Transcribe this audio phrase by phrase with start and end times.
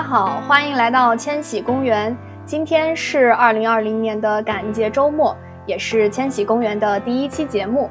[0.00, 2.16] 家好，欢迎来到千禧公园。
[2.46, 7.90] 今天是二零二零年的感恩节周末，也是千禧公园的第一期节目。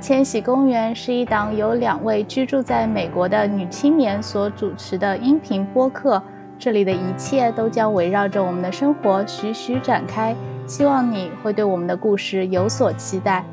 [0.00, 6.20] 千禧公园是一档由两位居住在美国的女青年所主持的音频播客，
[6.58, 10.34] 这里的一切都将围绕着我们的生活徐徐展开。
[10.66, 13.44] 希望你会对我们的故事有所期待。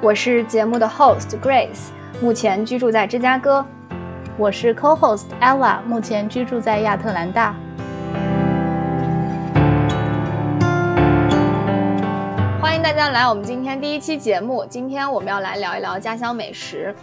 [0.00, 3.64] 我是节目的 host Grace，目前居住在芝加哥。
[4.38, 7.54] 我是 co-host Ella，目前居住在亚特兰大。
[12.58, 14.64] 欢迎大家来我们今天第一期节目。
[14.64, 16.94] 今天我们要来聊一聊家乡美食。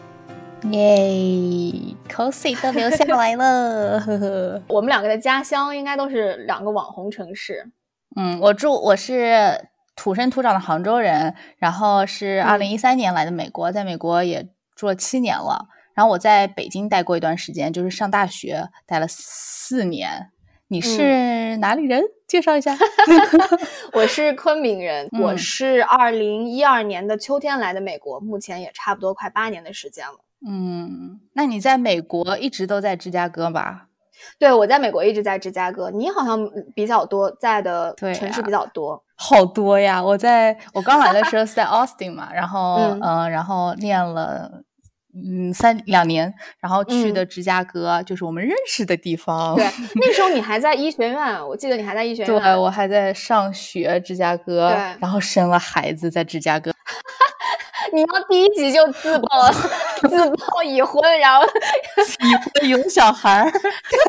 [0.71, 3.99] 耶，口水都流下来了。
[3.99, 4.61] 呵呵。
[4.67, 7.69] 我们两个的家乡应该都是两个网红城市。
[8.15, 15.67] 嗯，我住我是土生土长的杭州人，然后是二零一三年来的美国，在美国也住了七年了。
[15.99, 20.31] 然后我在北京待过一段时间，就是上大学待了四年。
[20.69, 22.01] 你是哪里人？
[22.25, 22.73] 介绍一下。
[23.91, 30.19] 我是昆明人，我是二零一二年的秋天来的美国，目前也差不多快八年的时间了。
[30.47, 33.87] 嗯，那你在美国一直都在芝加哥吧？
[34.39, 35.91] 对，我在美国一直在芝加哥。
[35.91, 40.01] 你好像比较多在的城市比较多，好多呀！
[40.01, 44.63] 我在我刚来的时候是在 Austin 嘛，然后嗯，然后念了。
[45.15, 49.55] 嗯，三两年，然后去的芝加哥，就是我们认识的地方。
[49.55, 49.65] 对，
[49.95, 52.41] 那时候你还在医学院，我记得你还在医学院。
[52.41, 54.69] 对，我还在上学，芝加哥。
[54.69, 56.71] 对，然后生了孩子在芝加哥。
[57.91, 59.51] 你要第一集就自曝
[60.07, 63.51] 自曝已婚，然后已婚有小孩儿。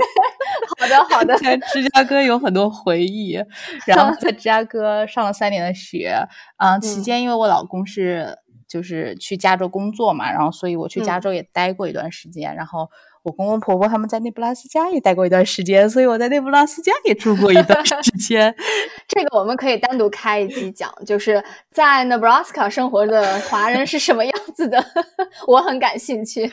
[0.78, 1.38] 好的，好的。
[1.38, 3.42] 在芝加哥有很多回忆，
[3.86, 6.14] 然后 在芝加哥上了三年的学。
[6.58, 8.36] 嗯，期间因为我老公是。
[8.70, 12.88] 就是去加州工作嘛，然后所以我去加州也待过一段时间，然后
[13.24, 18.55] 我公公婆婆他们在内布拉斯加也待过一段时间，所以我在内布拉斯加也住过一段时 间。
[19.08, 24.83] 这个我们可以单独开一集讲，就是在 Nebraska 生活的华人是什么样子的，
[25.48, 26.48] 我很感兴趣。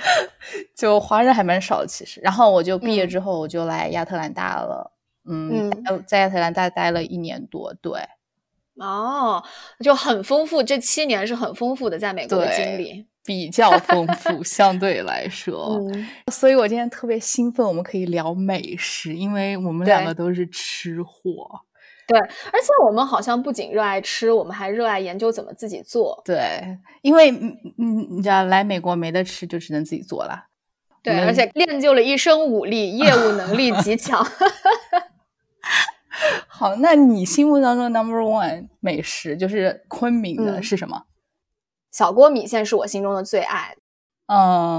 [0.75, 4.91] 就华人还蛮少的其实，然后我就毕业之后我就来亚特兰大了，
[5.29, 5.71] 嗯，
[6.07, 8.01] 在亚特兰大待了一年多，对。
[8.79, 9.43] 哦，
[9.83, 15.79] 就很丰富，这七年是很丰富的，在美国的经历比较丰富，相对来说，
[16.31, 21.61] 所以我今天特别兴奋，我们可以聊美食，因为我们两个都是吃货。
[22.07, 22.27] 对，而
[22.61, 26.21] 且我们好像不仅热爱吃，我们还热爱研究怎么自己做。
[26.23, 26.63] 对，
[27.01, 30.45] 因为嗯嗯，你知道来美国没得吃，就只能自己做了。
[31.03, 34.25] 对，而且练就了一身武力，业务能力极强。
[36.47, 41.03] 好，那你心目当中 number one 美食就是昆明的是什么？
[41.91, 43.75] 小锅米线是我心中的最爱。
[44.27, 44.37] 嗯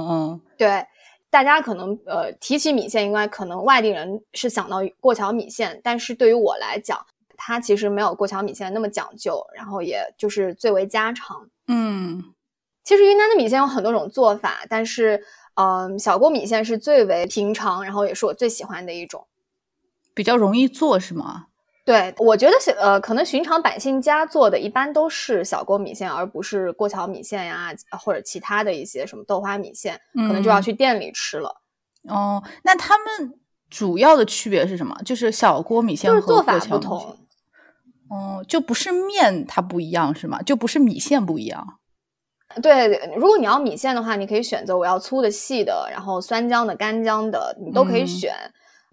[0.08, 0.86] 嗯，对，
[1.30, 6.98] 大家可能呃提起米线，应该可能外地人是想到过桥米线，但是对于我来讲，
[7.36, 11.48] 它其实没有过桥米线那么讲究，然后也就是最为家常。
[11.66, 12.22] 嗯，
[12.84, 15.24] 其实云南的米线有很多种做法，但是
[15.54, 19.26] 嗯，小锅米线是最为平常，然后也是我最喜欢的一种。
[20.18, 21.44] 比较容易做是吗？
[21.84, 31.62] 对，我觉得呃，可能寻常百姓家做的一般都是小锅米线，而不是过桥米线呀，或者其他的一些什么豆花米线，可能就要去店里吃了。
[32.08, 33.38] 哦，那他们
[33.70, 35.00] 主要的区别是什么？
[35.04, 37.16] 就是小锅米线和做法不同。
[38.10, 40.42] 哦，就不是面它不一样是吗？
[40.42, 41.78] 就不是米线不一样？
[42.60, 48.34] 对，如果你要米线的话，你可以选择我要粗的、细的，然后酸浆的、干浆的，你都可以选。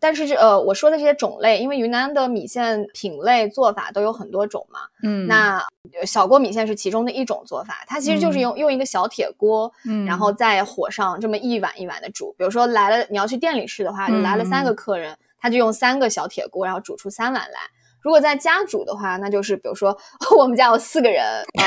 [0.05, 5.59] 但是这呃，我说的这些种类，因为云南的米线品类做法都有很多种嘛，嗯，那
[6.05, 12.35] 小锅米线是其中的一种做法，它其实就是用用一个小铁锅，嗯，然后在火上这么一碗一碗的煮。
[12.37, 17.59] 比如说来了，你要去店里吃的话，就来了三个客人，他就用三个小铁锅，然后煮出三碗来。
[18.05, 19.97] 如果在家煮的话，那就是比如说
[20.37, 21.25] 我们家有四个人
[21.59, 21.65] 啊，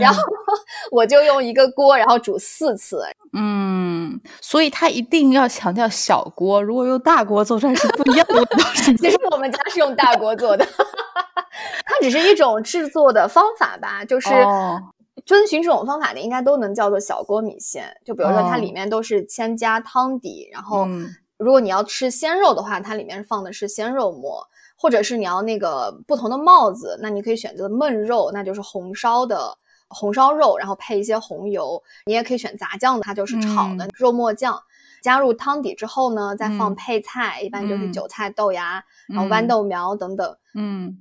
[0.00, 0.18] 然后
[0.90, 3.04] 我就用一个锅，然后煮四次。
[3.34, 8.56] 嗯，所以他一定要强调小锅，如果用大锅做出来是不一样的味道。
[8.74, 10.64] 其实我们家是用大锅做的，
[11.84, 14.30] 它只是一种制作的方法吧，就是
[15.26, 17.94] 遵循这种方法的应该都能叫做小锅米线。
[18.06, 20.88] 就比如说它里面都是先加汤底，然后
[21.36, 24.48] 如果你要吃鲜肉的话，它里面放的是鲜肉末。
[24.84, 29.56] 或者是你要那个不同的帽子，那你可以选择焖肉，那就是红烧的
[29.88, 31.82] 红烧肉，然后配一些红油。
[32.04, 34.62] 你也可以选杂酱的，它就是炒的肉末酱。
[35.00, 40.36] 加入汤底之后呢，再放配菜，一般就是韭菜、豆芽，然后豌豆苗等等。
[40.54, 40.98] 嗯，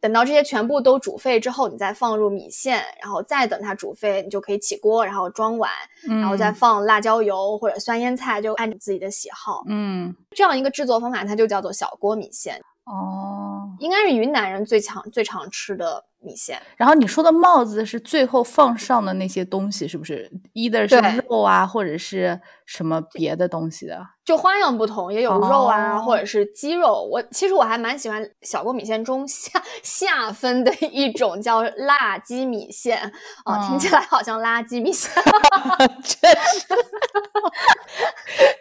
[0.00, 5.70] 等到这些全部都煮沸之后，你再放入米线，然后再等它煮沸，你就可以起锅，然后装碗，
[6.08, 9.62] 然后再放辣椒油或者酸腌菜，就按你自己的喜好。
[9.68, 12.58] 嗯，这样一个制作方法，它就叫做小锅米线。
[12.86, 16.56] 哦，应该是云南人最常最常吃的米线。
[16.76, 20.96] 然后你说的帽子是最后放上的那些东西，是不是？either 是
[21.28, 24.06] 肉啊，或者是什么别的东西的？
[24.24, 27.02] 就花样不同，也有肉啊，或者是鸡肉。
[27.10, 33.12] 我其实我还蛮喜欢小锅米线中下下分的一种叫辣鸡米线
[33.44, 35.10] 啊，听起来好像垃圾米线，
[36.04, 36.66] 确实，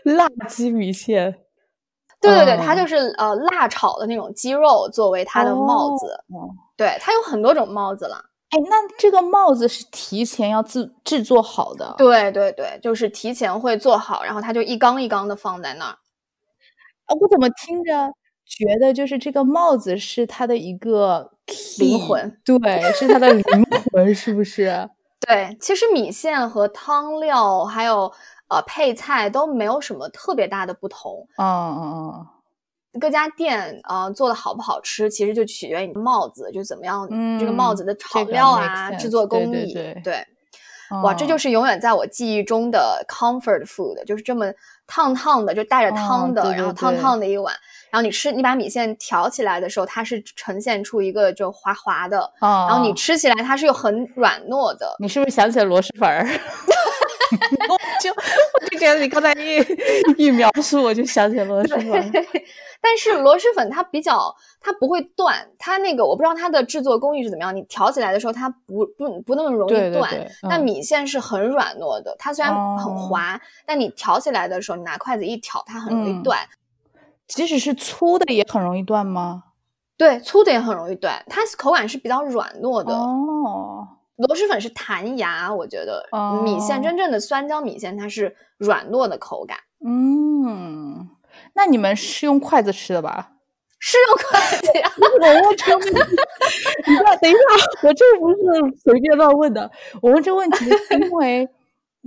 [0.18, 1.45] 辣鸡米线。
[2.25, 6.24] 对对对，它就是呃辣炒的那种鸡肉作为它的帽子，
[6.75, 8.18] 对，它有很多种帽子了。
[8.50, 11.95] 哎，那这个帽子是提前要制制作好的？
[11.98, 15.98] 对对对，就是提前会做好，然后它就一缸一缸的放在那儿。
[17.06, 18.12] 啊，我怎么听着
[18.45, 21.31] 觉得就是这个帽子是它的一个
[21.80, 22.38] 灵魂？
[22.45, 23.44] 对，是它的灵
[23.92, 24.89] 魂，是不是？
[25.27, 28.12] 对，其实米线和汤料还有。
[28.48, 31.28] 呃，配菜都没有什么特别大的不同。
[31.38, 31.82] 嗯嗯
[32.94, 37.08] 嗯，各家店啊做的好不好吃，其实就取决于你的帽子，就怎么样，
[37.40, 39.74] 这个帽子的炒料啊，制作工艺。
[40.04, 40.26] 对，
[41.04, 44.46] 哇，这就是永远在我记忆中的 comfort food，就是这么
[44.86, 47.54] 烫烫的，就带着汤的，然后烫烫的一碗，
[47.92, 54.96] 然后你吃，你把米线挑起来的时候，它是呈现出一个就滑滑的，然后你吃起来它是又很软糯的。
[55.00, 56.26] 你是不是想起了螺蛳粉儿？
[57.69, 59.57] 我 就我就觉得你刚才一
[60.18, 62.12] 一描述，我就想起了螺蛳粉。
[62.81, 65.36] 但是螺蛳粉它比较，它不会断。
[65.57, 67.56] 它那个我不知道它的制作工艺是怎么样。
[67.56, 70.12] 你调起来的时候，它不不不那么容易断。
[70.48, 76.38] 但米线是很软糯的，它虽然很滑，但你调起来的时候，你拿筷子一挑，它很容易断。
[77.27, 79.45] 即使是粗的也很容易断吗？
[79.98, 81.25] 对，粗的也很容易断。
[81.27, 83.88] 它口感是比较软糯的哦。
[84.18, 86.08] 螺蛳粉是弹牙，我觉得
[86.44, 89.58] 米线真正的酸浆米线它是软糯的口感。
[89.86, 91.10] 嗯，
[91.54, 93.32] 那你们是用筷子吃的吧？
[93.80, 94.92] 是用筷子呀。
[94.98, 96.00] 我问这个问题，
[96.88, 97.40] 你看，等一下，
[97.84, 98.38] 我这不是
[98.84, 99.70] 随便乱问的。
[100.02, 101.48] 我问这个问题是因为。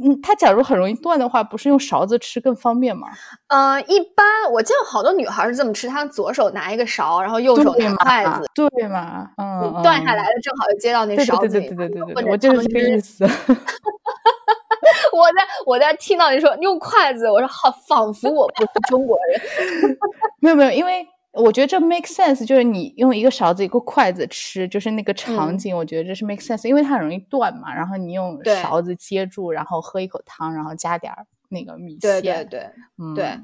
[0.01, 3.09] 嗯，它假如很容易断的话，不是用勺子吃更方便吗？
[3.49, 9.29] 呃，一般我见过好多女孩是这么吃，她左手拿一个勺，然后右手拿筷子，对嘛？
[9.37, 11.69] 嗯，断下来了正好就接到那勺子里。
[11.69, 13.25] 对对对对对对，我就是这个意思。
[15.13, 19.99] 我在我在听到你说用筷子，我说好，仿佛我不是中国人。
[20.41, 21.07] 没有没有，因为。
[21.39, 27.75] 我觉得这 make sense，就是你用一个勺子一个筷子吃，就是那个场景，我觉得这是 make sense，因为它很容易断嘛。
[27.75, 32.01] 然后你用勺子接住，然后喝一口汤，然后加点儿那个米线。
[32.01, 32.71] 对对对，
[33.15, 33.39] 对。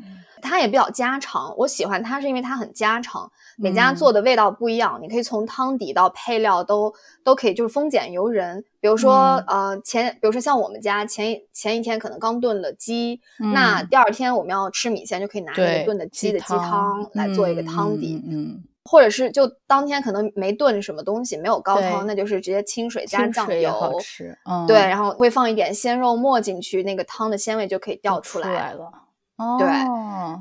[0.45, 6.93] 它也比较家常，我喜欢它是因为它很家常，每家做的味道不一样，你可以从汤底到配料都
[7.25, 8.63] 都可以，就是丰俭由人。
[8.81, 18.23] 比如说，呃，前比如说像我们家前一前一天可能刚炖了鸡，那第二天我们要吃米线，就可以拿那个炖的鸡的鸡汤来做一个汤底。
[18.29, 24.37] 嗯，或者是就当天可能没炖什么东西，没有高汤，那就是直接清水加酱油吃。
[24.45, 28.93] 嗯，对，然后会放一点鲜肉末进去，那个汤的鲜味就可以调出来了。
[29.59, 29.67] 对，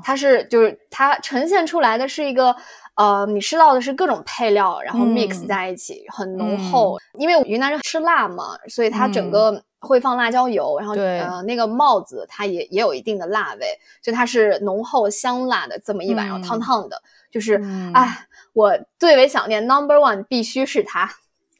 [0.02, 2.54] 它是就是它呈现出来的是一个，
[2.94, 6.96] 呃，你吃到的是各种配料，然后 mix 在一起，很浓厚。
[7.18, 13.66] 因为云南人吃辣嘛，所以它整个会放辣椒油，然后呃那个帽子它也也有一定的辣味，
[14.00, 17.60] 就它是浓厚香辣的这么一碗，然后烫烫的，就是
[17.92, 21.10] 哎，我最为想念 number one 必须是它。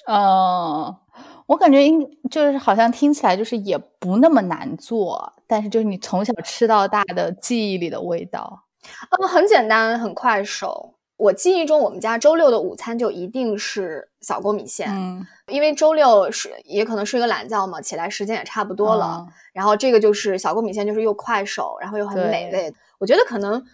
[0.06, 0.98] 哦，
[1.46, 5.32] 我感觉应就是好像听起来就是也不那么难做。
[5.46, 8.64] 但是就是你从小吃到大的记忆里的味道，
[9.20, 10.94] 嗯，很简单，很快手。
[11.16, 19.24] 我记忆中，我们家周六的午餐就一定是小锅米线，嗯，因为周六是也可能睡个懒觉嘛，起来时间也差不多了。
[19.52, 22.74] 然后这个就是小锅米线，就是又快手，然后又很美味。
[22.98, 23.64] 我觉得可能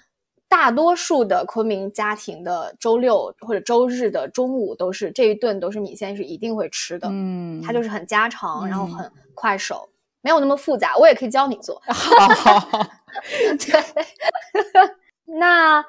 [0.50, 9.88] 大多数的昆明家庭的周六或者周日的中午都是这一顿都是米线是一定会吃的，嗯，它就是很家常，然后很快手。
[10.22, 11.80] 没有那么复杂，我也可以教你做。
[11.86, 12.68] 好，
[13.58, 14.04] 对，
[15.38, 15.82] 那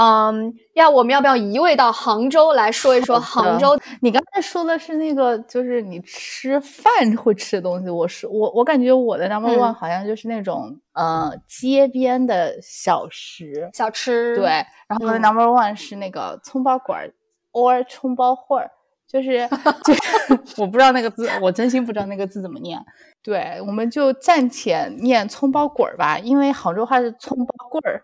[0.00, 3.76] 嗯，要我们要不要移位到杭州来说一说杭州？
[4.00, 7.90] 你刚才说的是那个，就是你吃饭会吃的东西。
[7.90, 14.36] 我是我，我感觉我的 number one 好像就是那种呃街边的小食小吃。
[14.36, 14.44] 对，
[14.86, 17.12] 然后我的 number one 是那个葱包馆儿
[17.52, 18.70] or 葱包会儿。
[19.08, 19.48] 就是，
[19.84, 20.00] 就是
[20.60, 22.78] 我不知道那个字，我真心不知道那个字怎么念。
[23.22, 28.02] 对，我们就暂且念葱包滚儿吧，因为杭州话是葱包棍儿，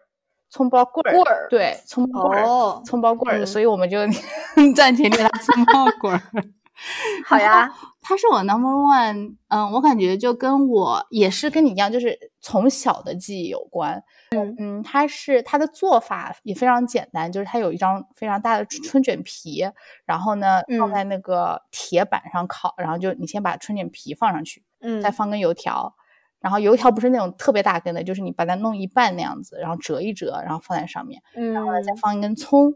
[0.55, 3.99] 葱包棍儿，对，葱包棍儿，葱包棍儿，所以我们就
[4.77, 6.23] 暂且念它葱包棍儿。
[7.27, 14.01] 好呀，它是我 number one，嗯，我感觉就跟我也是跟你一样，就是从小的记忆有关。
[14.31, 19.65] 嗯嗯，它是它的做法也非常简单，就是它有一张非常大的春卷皮，
[20.05, 25.95] 然后呢放在那个铁板上烤，然后就你先把春卷皮放上去，嗯，再放根油条，
[26.45, 32.75] 然后油条不是那种特别大根的，就是你把它弄一半那样子，然后折一折，然后放在上面，嗯，然后呢再放一根葱，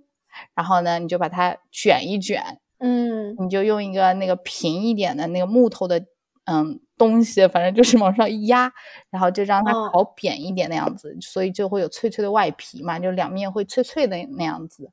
[0.54, 2.42] 然后呢你就把它卷一卷。
[2.78, 6.02] 嗯，你就用一个那个平一点的那个木头的，
[6.46, 8.72] 嗯，东西，反正就是往上一压，
[9.10, 14.90] 然后就让它烤扁一点那样子，所以就会有脆脆的外皮嘛，就两面会脆脆的那样子。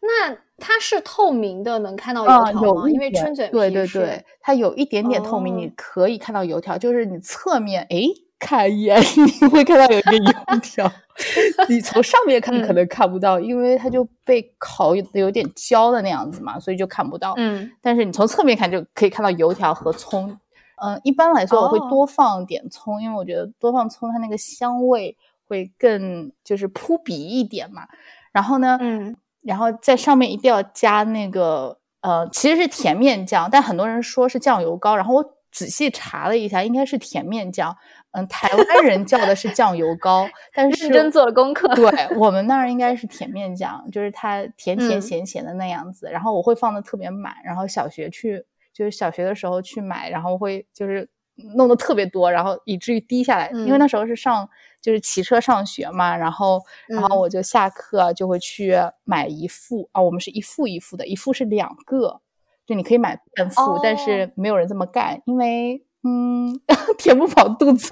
[0.00, 2.88] 那它是透明的，能看到油条吗？
[2.88, 8.06] 因为春卷皮对对对，它有一点点透明，你可以看到油条，就是你侧面哎。
[8.36, 9.00] 看一眼，
[9.40, 10.90] 你会看到有一个油条。
[11.70, 17.32] 你从上面看可能看不到，因为它就被烤的有点焦的那样子嘛，所以就看不到。
[17.38, 20.36] 嗯，但是你从侧面看就可以看到油条和葱。
[20.82, 25.16] 嗯，一般来说我会多放点葱，因为我觉得多放葱它那个香味
[25.48, 27.86] 会更就是扑鼻一点嘛。
[28.30, 37.76] 然后呢，嗯，然后在上面一定要加那个呃，其实是甜面酱，但很多人说是酱油膏，然后我仔细查了一下，应该是甜面酱。
[38.10, 41.66] 嗯，台湾人叫的是酱油膏，但是认真做了功课。
[41.74, 46.08] 对我们那儿应该是甜面酱，就是它甜甜咸咸的那样子。
[46.12, 51.08] 然后我会放的特别满，然后小学去就是小学的时候去买，然后会就是
[51.56, 53.50] 弄的特别多，然后以至于滴下来。
[53.50, 54.48] 因为那时候是上
[54.84, 62.20] 就是骑车上学嘛，然后然后我就下课就会去买一副啊，我们是一副一副的，一副是两个，
[62.66, 65.82] 就你可以买半副，但是没有人这么干，因为。
[66.06, 66.60] 嗯，
[66.98, 67.90] 填不饱肚子。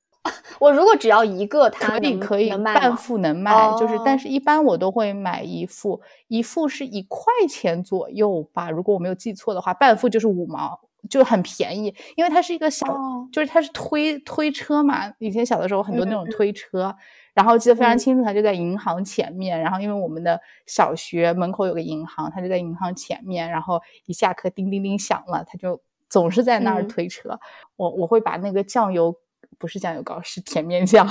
[0.60, 10.78] 我如果只要一个，可以可以半副能卖，就是，但是一般我都会买一副，一副是一块钱左右吧，如果我没有记错的话，半副就是五毛，
[11.08, 12.86] 就很便宜，因为它是一个小，
[13.32, 16.94] 就是它是推推车嘛，以前小的时候很多那种推车，
[17.34, 25.80] 然后记得非常清楚，它就在银行前面，然后因为我们的小学门口有个银行，它就在银行前面，然后一下课叮叮叮响了，它就。
[26.08, 27.40] 总是在那儿推车，
[27.74, 29.12] 我我会把那个酱油
[29.58, 31.04] 不是酱油膏，是甜面酱，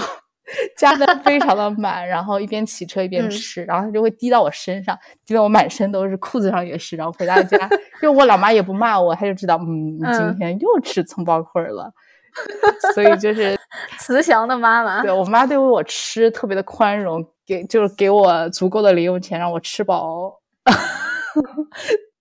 [0.77, 6.95] 加的非常的满，然后一边骑车一边吃，然后它就会滴到我身上，滴到我满身都是，裤子上也是。
[6.95, 7.57] 然后回到家，
[8.01, 11.91] 就我老妈也不骂我，她就知道，嗯，你今天又吃葱包棍了。
[12.93, 13.57] 所以就是
[13.97, 20.41] 慈祥的妈妈，对我妈对我吃特别的宽容，给就是给我足够的零用钱让我吃饱。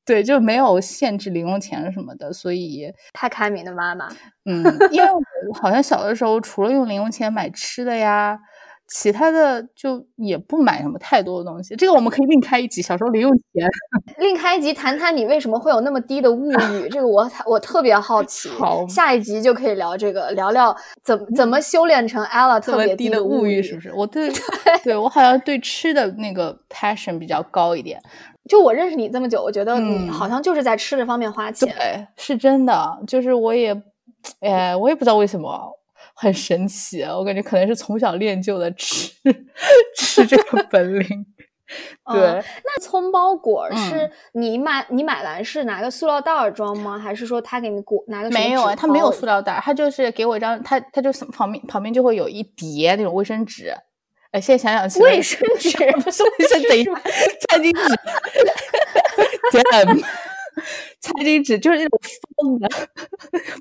[0.04, 4.08] 对，就没有限制零用钱什么的，所以太开明的妈妈。
[4.44, 5.08] 嗯，因为
[5.48, 8.38] 我好像小的时候除了用零用钱买吃的呀，
[8.86, 11.74] 其他的就也不买什么太多的东西。
[11.76, 13.66] 这个我们可以另开一集，小时候零用钱。
[14.20, 18.50] 另开一集谈谈你为什么会有那么低的物欲，这个我我特别好奇。
[18.60, 23.90] 好，下一集就可以聊这个，聊聊怎么怎么修炼成 Ella 特别低的物欲，是不是？
[23.94, 24.30] 我对
[24.82, 27.98] 对我好像对吃的那个 passion 比较高一点。
[28.48, 31.68] 就我认识你这么久，我觉得你好像就是在吃这方面花钱。
[31.74, 32.98] 对，是真的。
[33.06, 33.74] 就是我也，
[34.40, 35.72] 哎，我也不知道为什么，
[36.14, 37.02] 很神奇。
[37.02, 39.10] 我感觉可能是从小练就的吃
[39.96, 41.26] 吃这个本领。
[42.12, 46.98] 对，那葱包果是你买，你买完是拿个塑料袋装吗？
[46.98, 48.30] 还是说他给你裹拿个？
[48.30, 53.74] 没有啊，他没有塑料袋，他就是给我一张，他他就旁边旁边就会有一叠那种卫生纸。
[54.34, 55.70] 哎，现在想想， 卫生纸
[56.02, 56.84] 不是卫生纸，
[57.48, 57.94] 餐巾纸，
[59.52, 59.62] 天
[61.00, 62.00] 餐巾纸就是那种
[62.36, 62.68] 方的，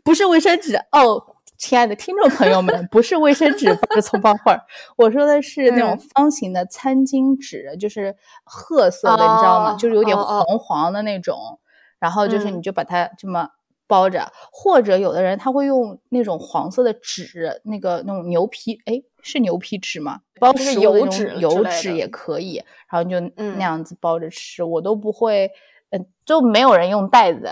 [0.04, 1.24] 不是卫生纸哦，
[1.60, 4.62] 亲爱的听众朋友们，不是卫生纸，不是葱包块儿，
[4.98, 9.76] 我说的是那种方形的餐巾纸，就是褐色的，你知道吗？
[9.78, 11.60] 就是有点黄黄的那种，
[12.00, 13.48] 然后就是你就把它这么
[13.86, 19.04] 包着，或者有的人他会用那种黄色的纸，那个那种牛皮，哎。
[19.24, 20.20] 是牛皮纸吗？
[20.40, 22.62] 包是油纸，油纸也可以，
[22.92, 24.62] 然后就那样子包着吃。
[24.64, 25.50] 我都不会，
[25.92, 27.48] 嗯，就没有人用袋子，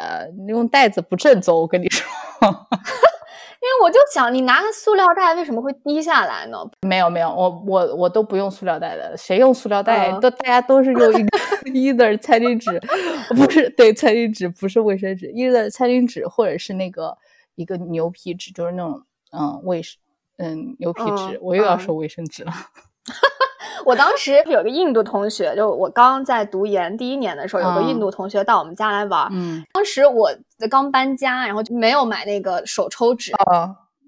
[0.48, 1.60] 用袋子不正宗。
[1.62, 2.06] 我跟你说，
[3.62, 6.58] 因为我就想，你拿个塑料袋为什么会滴下来呢？
[6.82, 10.12] 没有没有，我我我都不用塑料袋的，谁用塑料袋？
[10.20, 11.38] 都大家都是用一个
[11.72, 12.78] either 餐巾纸，
[13.34, 17.18] 不是对餐巾纸，不是卫生纸，either 餐巾纸或者是那个
[17.56, 19.02] 一个牛皮纸，就是那种
[19.32, 19.98] 嗯卫生。
[20.38, 22.52] 嗯，牛皮纸，我又要说卫生纸了。
[23.84, 29.28] 我当时有个印度同学，就我刚在读研第一年的时候，有个印度同学到我们家来玩。
[29.32, 30.30] 嗯，当时我
[30.70, 33.32] 刚搬家，然后就没有买那个手抽纸。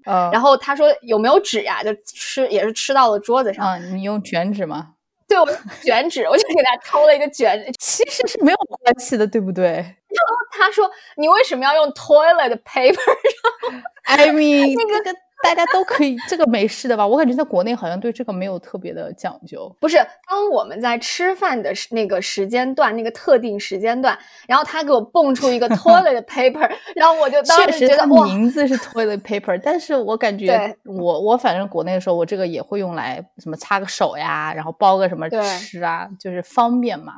[0.06, 1.82] 嗯，然后他说有没有纸呀？
[1.82, 3.66] 就吃也是吃到了桌子上。
[3.66, 4.90] 啊，你用卷纸吗？
[5.26, 5.46] 对，我
[5.82, 7.72] 卷纸，我就给他抽了一个卷纸。
[7.80, 9.64] 其实是没有关系的，对不对？
[9.72, 15.18] 然后他说：“你为什么要用 toilet paper？”I mean，那个。
[15.44, 17.06] 大家都可以，这个没事的吧？
[17.06, 19.70] 我感觉在国内好像对这个没有特别的讲究。
[19.78, 19.98] 不是，
[20.28, 37.12] 当我们在吃饭的那个时间段，那个特定时间段，然后他给我蹦出一个 toilet paper，然后我就当时觉得哇，名字是 toilet paper，但是我感觉我我反正国内的时候，我这个也会用来什么擦个手呀，然后包个什么吃啊，就是方便嘛。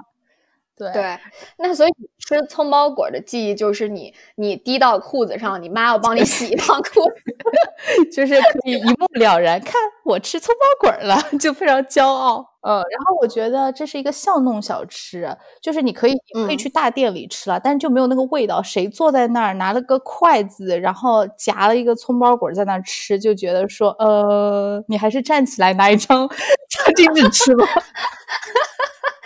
[0.77, 1.19] 对，
[1.57, 12.53] 那所以吃葱包裹的记忆就是你你滴到裤子上，你妈要帮你洗一趟裤子， 就是可以一目了然，看我吃葱包裹了， 就非常骄傲。
[12.61, 16.15] 嗯，然后我觉得这是一个巷弄小吃，就是你可以
[16.47, 18.61] 可以去大店里吃了，但是就没有那个味道。
[18.63, 26.29] 谁坐在那儿拿了个筷子，然后夹了一个葱包裹在那儿吃，就觉得说，呃，你还是站起来拿一张
[26.69, 27.65] 餐巾纸吃吧。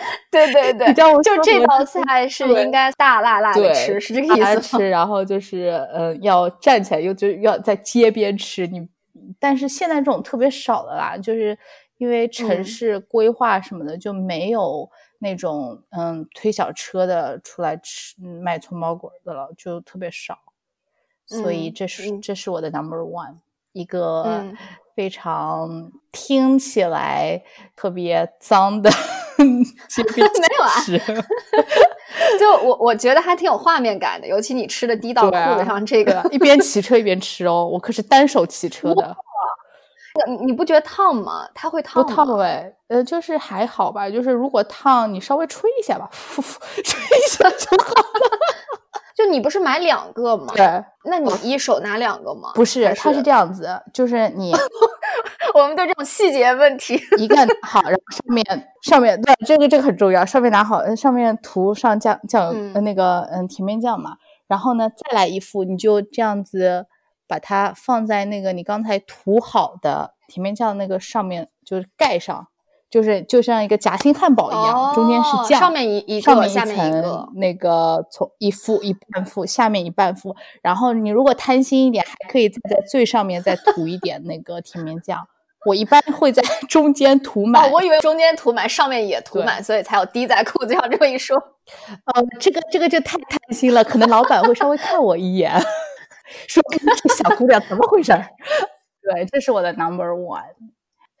[0.31, 8.67] 对对对，就这道菜是应该大辣辣的吃，是这个意思吃， 然后就是呃，要站起来，又就要在街边吃。
[8.67, 8.87] 你，
[9.39, 11.57] 但是现在这种特别少的啦，就是
[11.97, 14.89] 因为城市规划什么的，就没有
[15.19, 20.37] 那种嗯推小车的出来吃卖葱包果的了，就特别少。
[21.25, 23.35] 所以这是这是我的 number one，
[23.73, 24.43] 一个
[24.95, 27.41] 非常听起来
[27.75, 28.89] 特别脏的。
[29.41, 29.47] 没
[30.59, 30.69] 有啊，
[32.39, 39.17] 就我我觉得还挺有画面感的，尤其你吃的滴到裤子上这个，一边骑车一边吃哦，我可是单手骑车的。
[40.27, 41.47] 你你不觉得烫吗？
[41.55, 42.09] 它会烫吗？
[42.09, 48.30] 不烫哎，呃，就是还好吧，就是如果烫，你稍微吹一下吧，吹一下就好了。
[49.23, 50.51] 就你不是买两个吗？
[50.55, 52.51] 对，那你一手拿两个吗？
[52.55, 54.51] 不是，它是这样子，就是你，
[55.53, 58.43] 我们对这种细节问题， 一个好，然后上面
[58.81, 64.15] 上面对这个这个很重要，上面拿好，上面涂上酱酱呃那个嗯甜面酱嘛，
[64.47, 66.87] 然后呢再来一副，你就这样子
[67.27, 72.47] 把它放在那个你刚才涂好的甜面酱那个上面，就是盖上。
[72.91, 80.35] 就是就像一个夹心汉堡一样，中间是酱，上面一一上面一层那个从一副一半副，下面一半副。
[80.61, 85.17] 然后你如果贪心一点，还可以再在最上面再涂一点那个甜面酱。
[85.65, 87.71] 我一般会在 中间涂满。
[87.71, 91.37] 我以为中间涂满，上面也涂满，所以才有滴在裤子上这么一说。
[91.37, 95.57] 呃，这个这个就太贪心了，可能老板会稍微看我一眼，
[96.49, 98.11] 说这小姑娘怎么回事？
[99.01, 100.43] 对，这是我的 number one，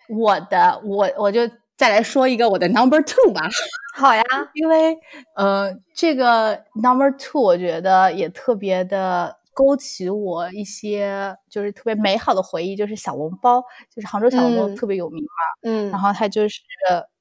[0.09, 1.49] 我的我我就。
[1.81, 3.41] 再来说一个我的 number two 吧，
[3.97, 4.95] 好呀，因为
[5.35, 13.59] 呃，这个 number two 我觉得也特别的勾起我一些就是特别美好的回忆，就是小笼包，
[13.91, 16.59] 就是杭州小笼包特别有名嘛，嗯，然后它就是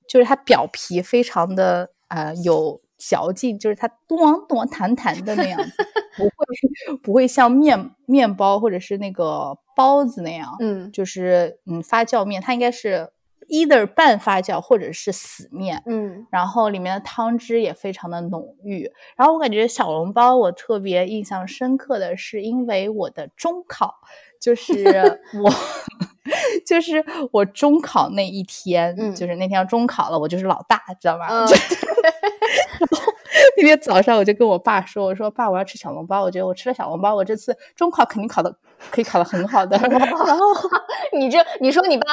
[0.07, 5.73] 就是它表皮非常的呃有嚼劲，就是它咚咚弹弹的那样子，
[6.19, 13.11] 不会不会像面面包或者是那个包子那样，嗯，就是嗯发酵面，它应该是。
[13.51, 18.91] Either 半发酵或者是死面，嗯，然后里面的汤汁也非常的浓郁。
[19.17, 23.97] 然后我感觉小笼包我特别印象深刻的是，因为我的中考
[24.41, 24.85] 就是
[25.43, 25.53] 我
[26.65, 31.29] 就是我中考那一天，嗯就是那天要中考了，我就是老大，知道吧？
[33.57, 36.23] 那天早上我就跟我爸说：“我说爸，我要吃小笼包。
[36.23, 38.55] 我觉得我吃了小笼包，我这次中考肯定考的
[38.91, 39.77] 可以考的很好的。
[39.89, 40.47] ”然后
[41.13, 42.05] 你这你说你爸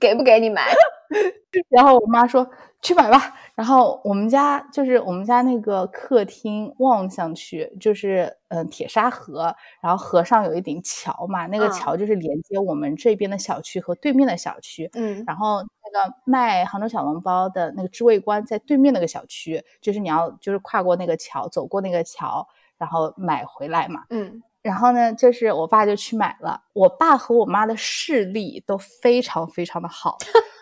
[0.00, 0.72] 给不给你买？
[1.70, 2.48] 然后我妈说
[2.82, 3.34] 去买吧。
[3.54, 14.88] 然后我们家就是我们家那个客厅望向去就是嗯铁沙河，然后河上有一顶桥嘛，那个桥就是连接我们这边的小区和对面的小区。
[14.94, 24.04] 嗯，然后那个卖杭州小笼包的那个知味观在对面那个小区，就是你要就是跨过那个桥，走过那个桥，然后买回来嘛。
[24.10, 24.42] 嗯。
[24.60, 26.60] 然后呢，就是我爸就去买了。
[26.74, 30.18] 我爸和我妈的视力都非常非常的好，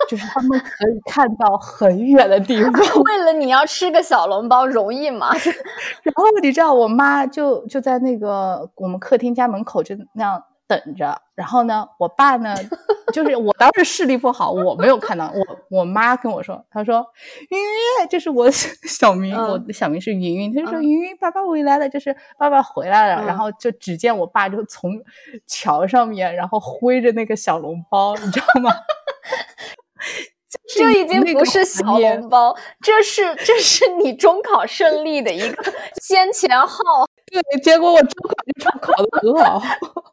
[0.09, 2.73] 就是他们可以看到很远的地方。
[3.05, 5.31] 为了你要吃个小笼包容易吗？
[6.03, 10.42] 然后你知道，我妈就就在那个我们客厅家门口就那样。
[10.69, 12.53] 等着，然后呢，我爸呢，
[13.12, 15.33] 就是我当时视力不好，我没有看到。
[15.33, 17.07] 我我妈跟我说，她说
[17.51, 17.57] 云
[18.03, 20.53] 云，就是我小名，我的小名是云云。
[20.53, 23.25] 她就说云云，爸爸回来了，就是爸爸回来了。
[23.25, 24.90] 然后就只见我爸就从
[25.47, 28.73] 桥上面，然后挥着那个小笼包，你知道吗？
[30.75, 36.79] 这已经不是小笼包，这是这是你中考胜利的一个 先前号。
[37.27, 39.62] 对，结果我中考就考的很好。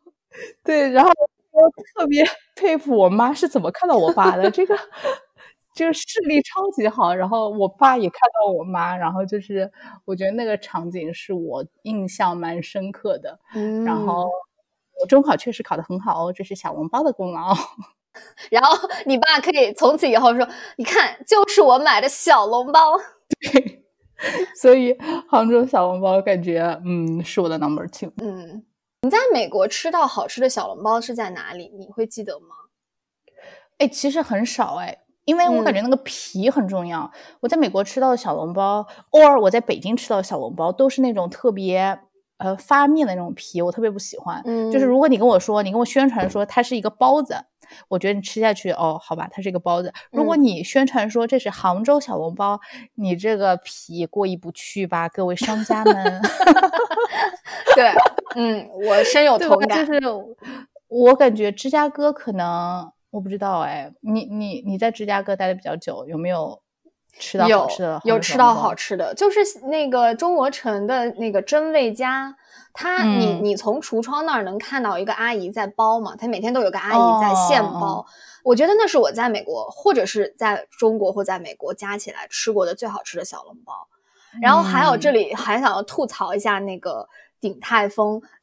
[0.64, 1.12] 对，然后
[1.52, 1.62] 我
[1.96, 2.26] 特别
[2.56, 4.78] 佩服我妈是怎么看到我爸的，这个
[5.76, 7.14] 这个视力超级好。
[7.14, 9.72] 然后我爸也看到我妈，然后就是
[10.06, 13.40] 我觉得那个场景是我印象蛮深刻的。
[13.54, 14.28] 嗯，然后
[15.00, 17.56] 我中考确实考得很好哦，这是小笼包的功劳。
[18.50, 20.48] 然后你爸可以从此以后说
[20.78, 22.98] ：“你看，就是我买的小笼包。”
[23.42, 23.84] 对，
[24.62, 24.96] 所以
[25.28, 28.12] 杭州小笼包感觉嗯是我的 number two。
[28.22, 28.64] 嗯，
[29.02, 31.72] 你在美国吃到好吃的小笼包是在哪里？
[31.78, 32.56] 你会记得吗？
[33.80, 37.12] 哎，其实很少哎，因为我感觉那个皮很重要。
[37.42, 42.00] 我在美国吃到的小笼包，or 我在北京吃到的小笼包，都是那种特别
[42.38, 44.42] 呃发面的那种皮，我特别不喜欢。
[44.46, 47.36] 嗯，就是如果你跟我说，你跟我宣传说它是一个包子。
[47.88, 49.94] 我觉得你吃下去哦，好吧，它是一个包子。
[50.12, 52.60] 如果你宣传说这是杭州小笼包，
[52.96, 56.22] 你这个皮过意不去吧，各位商家们。
[57.76, 57.92] 对，
[58.36, 59.86] 嗯，我深有同感。
[59.86, 60.00] 就是
[60.88, 66.62] 我感觉芝加哥可能我不知道哎，你你你在芝加哥待的比较久，有没有
[67.18, 68.02] 吃到好吃的？
[68.04, 72.36] 有吃到好吃的，就是那个中国城的那个真味家。
[72.74, 76.16] 他，你你从橱窗那儿能看到一个阿姨在包嘛？
[76.16, 78.06] 他每天都有个阿姨在现包。
[78.44, 83.74] 我觉得那是我在美国或者是在中国或在美国加起来吃过的最好吃的小笼包。
[84.42, 87.08] 然后还有这里还想要吐槽一下那个
[87.40, 88.20] 鼎泰丰，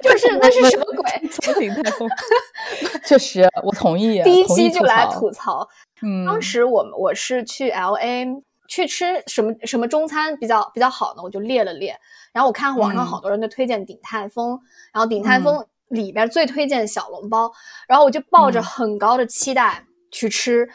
[0.00, 1.28] 就是那是什么鬼？
[1.60, 2.08] 鼎泰丰，
[3.04, 4.22] 确实我同意。
[4.22, 5.68] 第一期就来吐槽。
[6.00, 8.26] 嗯，当时我们我是去 L A
[8.72, 11.22] 去吃什么什么中餐比较比较好呢？
[11.22, 11.94] 我就列了列。
[12.32, 14.58] 然后我看网上好多人都推荐鼎泰丰，
[14.94, 17.52] 然后鼎泰丰里边最推荐小笼包，
[17.86, 20.66] 然后我就抱着很高的期待去吃，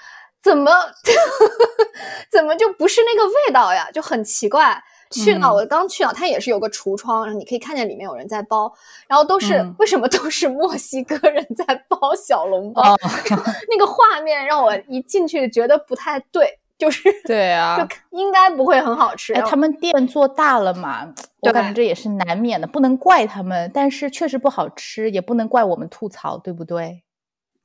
[0.43, 0.71] 怎么
[2.31, 3.89] 怎么就不是那个味道呀？
[3.91, 4.79] 就很奇怪。
[5.09, 8.71] 去到我刚去到，它也是有个橱窗，然后你可以看见里面有人在包，
[9.07, 12.95] 然后都是为什么都是墨西哥人在包小笼包？
[13.71, 16.59] 那个画面让我一进去觉得不太对。
[16.77, 17.87] 就是对啊，就
[18.17, 19.33] 应该不会很好吃。
[19.33, 21.11] 哎，他们店做大了嘛，
[21.41, 23.69] 我感觉这也是难免的，不能怪他们。
[23.73, 27.03] 但是确实不好吃，也不能怪我们吐槽，对不对？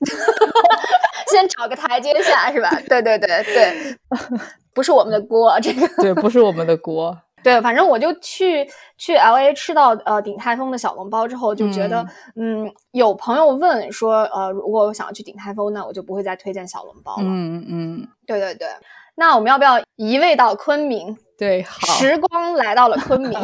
[1.31, 2.71] 先找个台阶下是吧？
[2.89, 3.97] 对对对对，
[4.75, 7.17] 不是我们的锅，这个对，不是我们的锅。
[7.43, 8.65] 对，反正我就去
[8.97, 17.25] 去 L A 吃到呃鼎泰丰的小笼包之后，就觉得嗯，有朋友问说呃，如果我想要去鼎泰丰，那我就不会再推荐小笼包了。
[17.25, 18.69] 嗯嗯，对对对。
[19.15, 21.17] 那我们要不要移位到昆明？
[21.39, 23.39] 对，好，时光来到了昆明。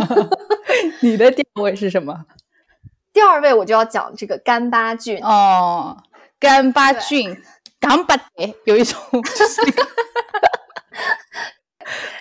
[1.03, 2.25] 你的第二位是什么？
[3.13, 5.97] 第二位我就要讲这个干巴菌哦，
[6.39, 7.37] 干巴菌，
[7.81, 8.97] 干巴的有一种，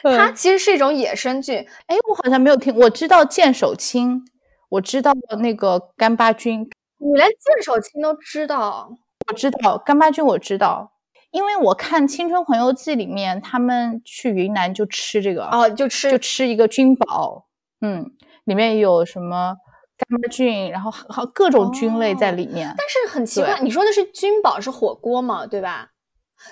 [0.01, 1.57] 它其实是一种野生菌。
[1.85, 4.25] 哎，我好像没有听，我知道剑手青，
[4.69, 8.89] 我知道那个干巴菌，你连剑手青都知道？
[9.29, 10.93] 我知道干巴菌，我知道。
[11.37, 17.45] 因为我看《青春环游记》里面，他们去云南就吃这个哦，就吃就吃一个菌宝，
[17.81, 18.11] 嗯，
[18.45, 19.55] 里面有什么
[19.95, 22.73] 干巴菌，然后好各种菌类在里面。
[22.75, 25.91] 但是很奇怪，你说的是菌宝是火锅嘛，对吧？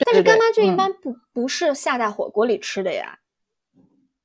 [0.06, 3.18] 但是干巴菌一般不不是下在火锅里吃的呀，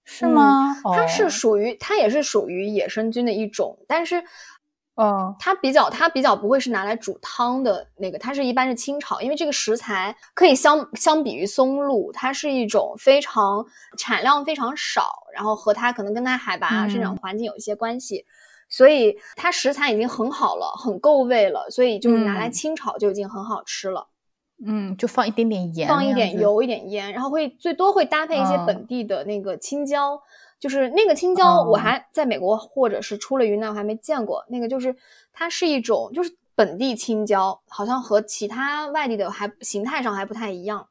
[0.04, 0.76] 是吗？
[0.94, 4.22] 它是属于它也是属于野生菌的一种，但是。
[5.02, 13.64] 嗯，它比较，它比较不会是拿来煮汤的那个，它是一般是清炒，因为这个食材可以相相比于松露，它是一种非常
[13.96, 18.26] 产量非常少，然后和它可能跟它海拔生长环境有一些关系，
[18.68, 24.06] 所以它食材已经很好了，很够味了，所以就是拿来清炒就已经很好吃了。
[24.66, 30.20] 嗯，就放一点点盐，放一点油，一点盐，然后会最多会搭配一些本地的那个青椒。
[30.60, 34.44] 就是那个青椒，我还在美国或者是出了云南，我还没见过。
[34.48, 34.94] 那个就是
[35.32, 40.86] 它是一种，就是本地青椒，好像和其他外地的还形态上还不太一样。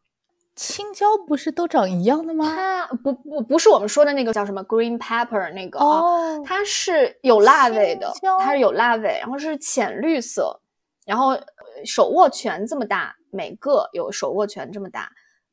[0.56, 2.54] 青椒不是都长一样的吗？
[2.54, 10.60] 它不不不是我们说的那个叫什么 green pepper 那个啊，它是有辣味的，它是有辣味，然后是浅绿色，
[11.06, 11.40] 然后
[11.86, 15.10] 手握拳这么大，每个有手握拳这么大，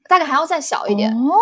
[0.08, 1.14] 大概还要再小一点。
[1.14, 1.36] 哦，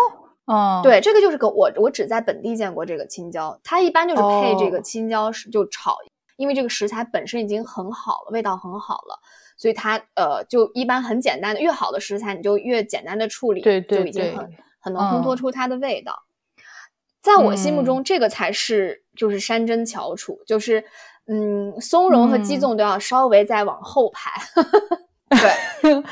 [0.83, 5.97] 对，这个就是个我我只在本地见过这个青椒，它一般就是配这个青椒是就炒，
[6.37, 9.19] 因为这个食材本身已经很好了，味道很好了，
[9.57, 16.13] 所以它呃就一般很简单的，越好的食材你就越简单的处理，对对对，就已经很很能烘托出它的味道。
[17.23, 20.85] 在我心目中，这个才是就是山珍翘楚，就是
[21.25, 24.39] 嗯松茸和鸡枞都要稍微再往后排。
[25.81, 26.03] 对，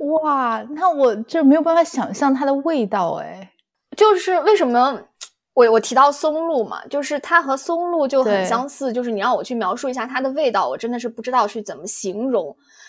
[0.08, 3.51] 哇，那我这没有办法想象它的味道哎。
[3.96, 4.98] 就是为什么
[5.54, 12.46] 我我提到松露嘛，就是它和松露就很相似，就是你让我去描述一下它的味道，我真的是不知道去怎么形容，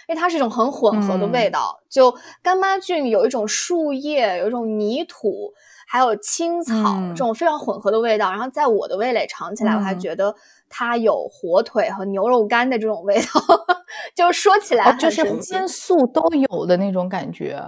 [0.07, 1.77] 因为它是一种很混合的味道。
[1.89, 5.51] 就干妈菌有一种树叶，有一种泥土，
[5.87, 6.73] 还有青草
[7.09, 8.31] 这种非常混合的味道。
[8.31, 10.33] 然后在我的味蕾尝起来，我还觉得
[10.69, 13.41] 它有火腿和牛肉干的这种味道，
[14.15, 17.61] 就说起来就是荤素都有的那种感觉。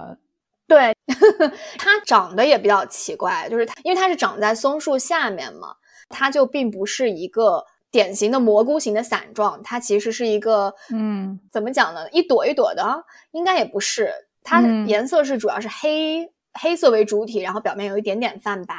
[1.06, 1.14] 对，
[1.78, 5.74] 它长得也比较奇怪，就是它，因为它是长在松树下面嘛，
[6.08, 12.10] 它就并不是一个典型的蘑菇型的伞状，它其实是一个，嗯，怎么讲呢？
[12.10, 18.74] 一朵一朵的，应该也不是，它颜色是主要是黑黑色为主体，然后表面有一点点泛白，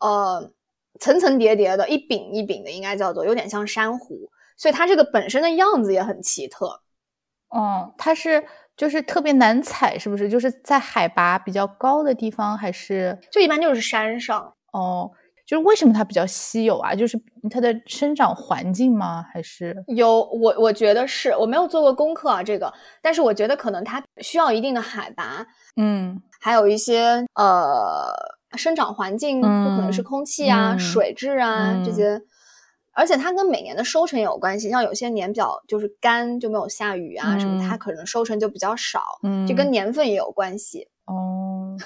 [0.00, 0.52] 呃，
[0.98, 6.82] 层层叠叠的，一柄一柄的，应该叫做有点像珊瑚，所以它这个本身的样子也很奇特。
[7.48, 8.44] 哦，它是。
[8.80, 10.26] 就是特别难采，是不是？
[10.26, 15.10] 就是在海拔比较高的地方，还是就一般就是山上哦？
[15.46, 16.94] 就是为什么它比较稀有啊？
[16.94, 19.22] 就是它的生长环境吗？
[19.30, 28.10] 还是有我我觉得是我没有做过功课啊，这个，但是我觉得可能它需要一定的海拔，嗯，还有一些呃
[28.56, 32.18] 生长环境，就可能是空气啊、水质啊这些。
[32.92, 40.88] 而且它跟每年的收成也有关系，像有些年比较就是干，就没有下雨啊什么，它可能收成就比较少，嗯，就跟年份也有关系。
[41.06, 41.76] 哦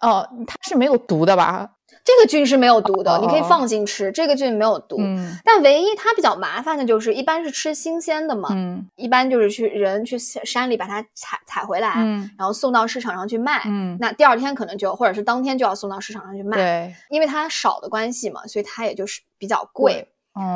[0.00, 1.70] 哦，它是没有毒的吧？
[2.04, 4.96] 这个菌是没有毒的，你可以放心吃，这个菌没有毒。
[5.00, 20.06] 嗯，但唯一它比较麻烦的就是，一般是吃新鲜的嘛，嗯，一般就是去人去山里把它采采回来，嗯，然后送到市场上去卖，嗯，那第二天可能就或者是当天就要送到市场上去卖，对，因为它少的关系嘛，所以它也就是比较贵。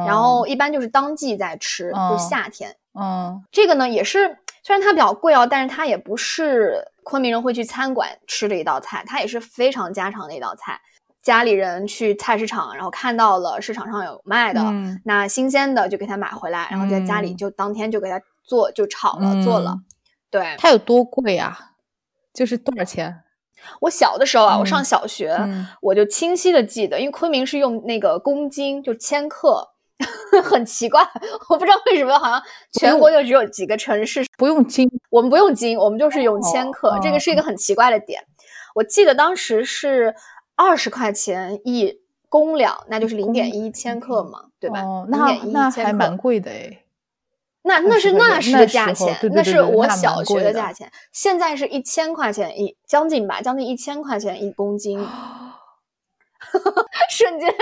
[0.06, 2.76] 然后一般就是当季在吃，就夏天。
[3.00, 10.80] 嗯，这个呢也是，虽然它比较贵哦，但是它也不是昆明人会去餐馆吃的一道菜，它也是非常家常的一道菜。
[11.22, 14.62] 家里人去菜市场，然后看到了市场上有卖的，
[15.04, 19.76] 那新鲜的就给他买回来，然后在家里就当天就给他做，就炒了做了。
[20.30, 21.72] 对，它有多贵啊？
[22.32, 23.22] 就是多少钱？
[23.80, 25.36] 我小的时候啊，我上小学，
[25.80, 29.68] 我就清晰的记得，因为昆明是用那个公斤，就千克，
[30.42, 31.00] 很奇怪，
[31.48, 32.42] 我不知道为什么，好像
[32.72, 38.22] 全国就只有几个城市不用斤，我们不用斤，我们就是用千克，这个是一个很奇怪的点。
[38.74, 40.14] 我记得当时是
[40.56, 44.82] 二十块钱一公两，那就是零点一千克嘛，对吧？
[45.08, 46.84] 那那还蛮贵的哎。
[47.62, 50.90] 那那是那时的价钱，那是我小学的价钱。
[51.12, 54.98] 现在是一千块钱一，将近吧，将近一千块钱一公斤。
[57.10, 57.54] 瞬间，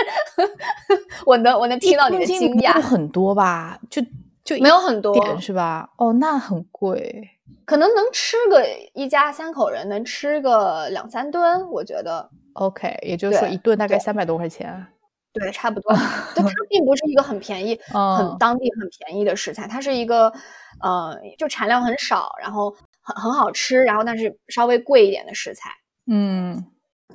[1.25, 2.79] 我能我能听到你的惊讶。
[2.81, 3.77] 很多吧？
[3.89, 4.01] 就
[4.43, 5.89] 就没有很多点是吧？
[5.97, 7.29] 哦，那很贵，
[7.65, 12.29] 可能能吃个一家三口人能吃个两三顿，我觉得。
[12.53, 14.87] OK，也就是说一顿大概三百多块钱。
[15.33, 15.93] 对，差不多。
[16.35, 17.79] 就它并不是一个很便宜、
[18.17, 20.33] 很当地很便宜的食材，它是一个，
[20.81, 25.69] 呃，就产量很少，然后很很好吃，然后但是稍微贵一点的食材。
[26.11, 26.65] 嗯，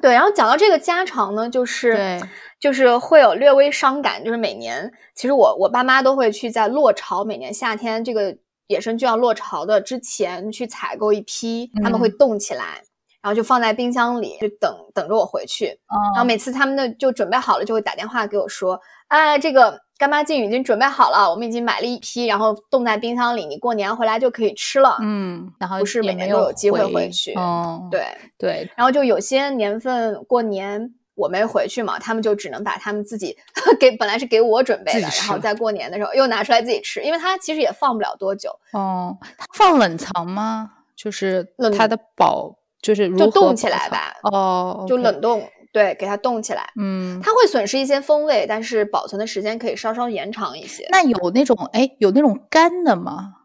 [0.00, 0.12] 对。
[0.12, 2.20] 然后讲到这个家常呢，就是
[2.60, 8.36] 就是会有略微伤感，就是每年其实我我爸妈都会去在落潮，每年夏天这个
[8.68, 12.84] 野生菌要落潮的之前去采购一批，他们会冻起来。
[13.24, 15.68] 然后就放在冰箱里，就等等着我回去。
[16.12, 27.32] 然后每次他们的就准备好了，就会打电话给我说：“哎，这个干妈净已经准备好了，我们已经买了一批，然后冻在冰箱里，你过年回来就可以吃了。”嗯，然后不是每年都有机会回去。
[27.32, 28.06] 哦，对
[28.36, 28.70] 对。
[28.76, 33.34] 然后就有些年份过年我没回去嘛，他们就只能把他们自己
[33.80, 38.50] 给本来是给我准备的，然后在过年的时候又拿出来自己吃，因为它其实也放不了多久。
[38.74, 40.72] 哦，它放冷藏吗？
[40.94, 41.42] 就是
[41.74, 42.54] 它的保。
[42.84, 50.86] 就是就冻起来吧，哦，就冷冻，对，给它冻起来，嗯，它会损失一些风味，但是保存的时间可以稍稍延长一些。
[50.90, 53.36] 那有那种哎，有那种干的吗？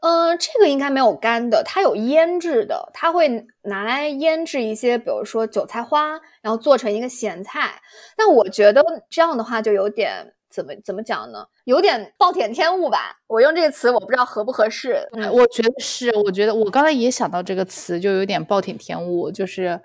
[0.00, 7.82] 嗯，这个应该没有干的，它有腌制的，它会拿来腌制一些，比如说韭菜花，然后做成一个咸菜。
[8.16, 10.34] 但我觉得这样的话就有点。
[10.56, 11.46] 怎么怎么讲呢？
[11.64, 13.20] 有点暴殄天物吧。
[13.26, 15.06] 我用这个词，我不知道合不合适。
[15.12, 16.10] 嗯，我觉得是。
[16.16, 19.30] 我觉得我刚才也想到这个词，就有点暴殄天物。
[19.30, 19.78] 就是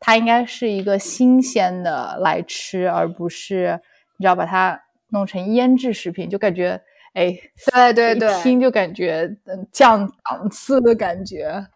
[0.00, 3.78] 它应该是一个新鲜的来吃，而不是
[4.16, 6.80] 你知道把它弄成腌制食品，就感觉
[7.12, 7.38] 哎，
[7.72, 11.66] 对对对，一听就感觉嗯降档次的感觉。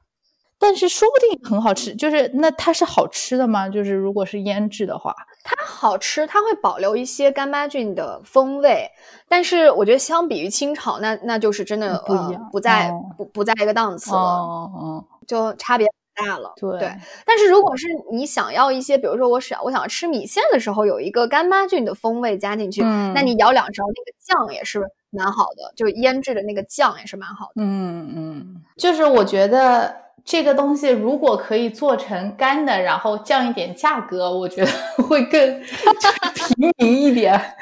[0.58, 3.68] 但是说不定很好吃，就是那它是好吃的吗？
[3.68, 8.88] 就是如果是腌制的话，它好吃，它会保留一些干巴菌的风味。
[9.28, 16.52] 但是我觉得相比于清炒，那那就是真的不一样，不在不不在一个档次了，哦哦，就差别大了。
[16.56, 27.52] 对对，但是如果是你想要一些，比如说我想我想要吃米线的时候有一个干巴菌的风味加进去，那你舀两勺那个酱也是蛮好的，就腌制的那个酱也是蛮好的。
[27.56, 29.94] 嗯嗯，就是我觉得
[30.28, 34.70] 这个东西如果可以做成干的，然后降一点价格，我觉得
[35.08, 37.56] 会更平民一点。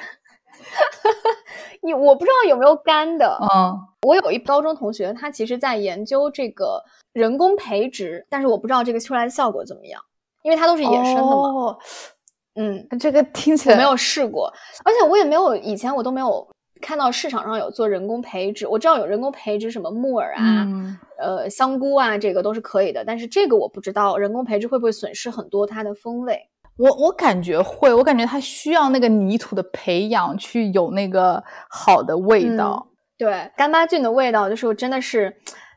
[1.80, 10.02] 你我不知道有没有干的，嗯，我有一高中同学，他其实在研究这个人工培植，但是我不知道这个出来的效果怎么样，
[10.42, 11.30] 因为它都是野生的嘛。
[11.30, 11.78] 哦
[12.56, 14.52] 嗯，这个听起来我没有试过，
[14.84, 16.48] 而且我也没有以前我都没有
[16.80, 18.66] 看到市场上有做人工培植。
[18.66, 20.66] 我知道有人工培植什么木耳啊，
[21.18, 26.38] 呃香菇啊，这个都是可以的，但是这个我不知道人工培植会不会损失很多它的风味。
[26.76, 32.86] 我我感觉会，我感觉它需要那个泥土的培养，去有那个好的味道。
[33.16, 35.34] 对，干巴菌的味道就是真的是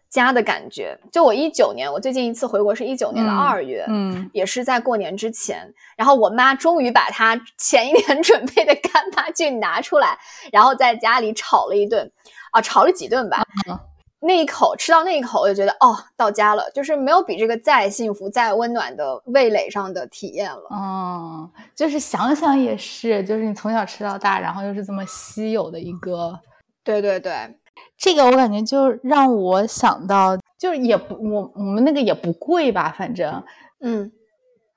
[0.10, 0.98] 家的感觉。
[1.12, 5.72] 就我一九年，我最近一次回国是一九年的二月，嗯，也是在过年之前。
[5.96, 10.18] 然后我妈终于把她前一年 准备的干巴菌拿出来，
[10.52, 12.12] 然后在家里炒了一顿，
[12.52, 13.44] 啊，炒了几顿吧。
[14.22, 20.68] 那一口吃到那一口，我就觉得哦，到家了，就是没有比这个再幸福、再温暖的味蕾上的体验了。
[20.72, 26.38] 嗯，就是想想也是，就是你从小吃到大，然后又是这么稀有的一个，
[26.84, 27.32] 对对对，
[27.98, 33.44] 这个我感觉就让我想到，就是也不我我们那个也不贵吧，反正，
[33.82, 34.12] 嗯，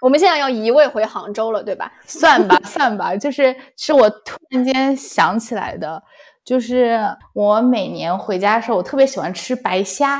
[0.00, 1.92] 我们现在要移位回杭州了，对吧？
[2.06, 6.02] 算吧算吧，就是是我突然间想起来的。
[6.44, 6.98] 就是
[7.34, 10.18] 我每年回家的时候，我特别喜欢吃白虾，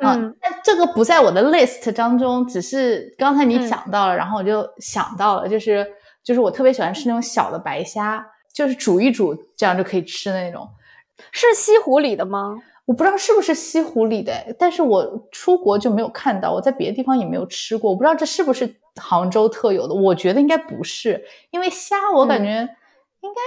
[0.00, 5.86] 嗯，但这个不在我的 list 当中，只是刚才你讲到了，然后我就想到了，就是
[6.22, 10.68] 就是我特别喜欢吃那种小的白虾，就是煮一煮这样就可以吃的那种。
[11.30, 12.56] 是西湖里的吗？
[12.84, 22.48] 我不知道是不是西湖里的，但是我出国就没有看到，我在别的地方也没有吃过，我不知道这是不是杭州特有的，我觉得应该不是，因为虾我感觉
[23.20, 23.40] 应该。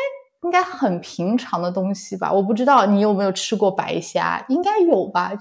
[0.44, 2.32] 应该很平常的东西吧？
[2.32, 5.34] 我不知道你有没有吃过白虾，应该有吧？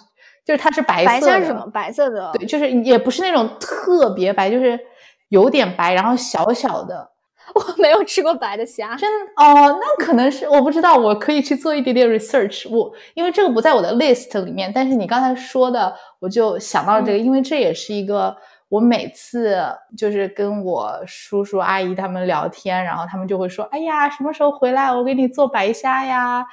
[0.46, 1.26] 就是它是白色的。
[1.26, 1.66] 白虾是什么？
[1.66, 2.32] 白色的。
[2.32, 4.80] 对，就是也不是那种特别白，就是
[5.28, 7.10] 有点白，然后小小的。
[7.56, 12.68] 我没有吃过白的虾，真哦，那可能是我不知道，我可以去做一点点 research。
[12.68, 18.36] 我因为这个不在我的 list 里面，但是你刚才说的，我就想到了这个，因为这也是一个。
[18.70, 19.62] 我每次
[19.96, 24.92] 就是跟我叔叔阿姨他们聊天，然后他们就会说：“哎呀，什么时候回来？
[24.92, 26.44] 我给你做白虾呀，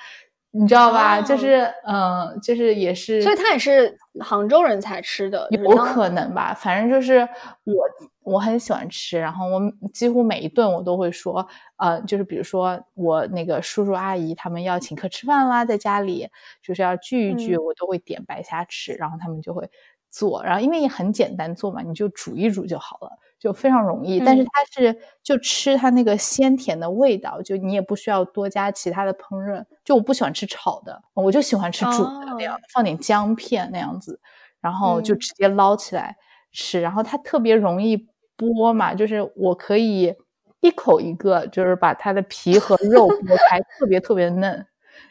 [0.51, 1.21] 你知道吧？
[1.21, 6.53] 就是嗯，就是也是，所以他也是杭州人才吃的，有可能吧。
[6.53, 7.19] 反正就是
[7.63, 9.61] 我我很喜欢吃，然后我
[9.93, 16.29] 几乎每一顿我都会说，呃，就是比如说我那个叔叔阿姨他们要请客吃饭啦，在家里
[16.61, 19.69] 就是要聚一聚，我都会点白虾吃，然后他们就会。
[20.13, 24.19] 做，然后因为也很简单做嘛，你就煮一煮就好了，就非常容易。
[24.19, 29.65] 但是它是就吃它那个鲜甜的味道，就你也不需要多加其他的烹饪。
[29.83, 34.19] 就我不喜欢吃炒的，我就喜欢吃煮的那样，放点姜片那样子，
[34.61, 36.15] 然后就直接捞起来
[36.51, 36.79] 吃。
[36.79, 37.97] 然后它特别容易
[38.37, 40.13] 剥嘛，就是我可以
[40.59, 44.63] 一口一个，就是把它的皮和肉剥 开，特别特别嫩。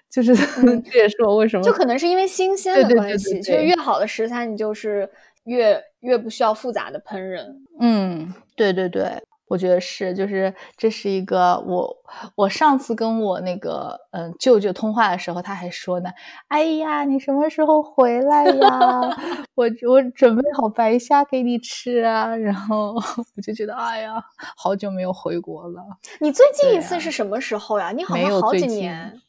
[0.08, 0.34] 就是
[0.90, 5.08] 这也是我为什么就可能是因为新鲜的关系，其实越好的食材你就是
[5.44, 7.44] 越越不需要复杂的烹饪。
[7.80, 11.96] 嗯，对对对，我觉得是，就是这是一个我
[12.36, 16.10] 我上次跟我那个嗯舅舅通话的时候，他还说呢，
[16.48, 19.00] 哎呀，你什么时候回来呀？
[19.56, 22.34] 我我准备好白虾给你吃啊。
[22.36, 24.22] 然后我就觉得，哎呀，
[24.56, 25.82] 好久没有回国了。
[26.20, 27.90] 你最近一次是什么时候呀？
[27.92, 29.20] 你好像好几年。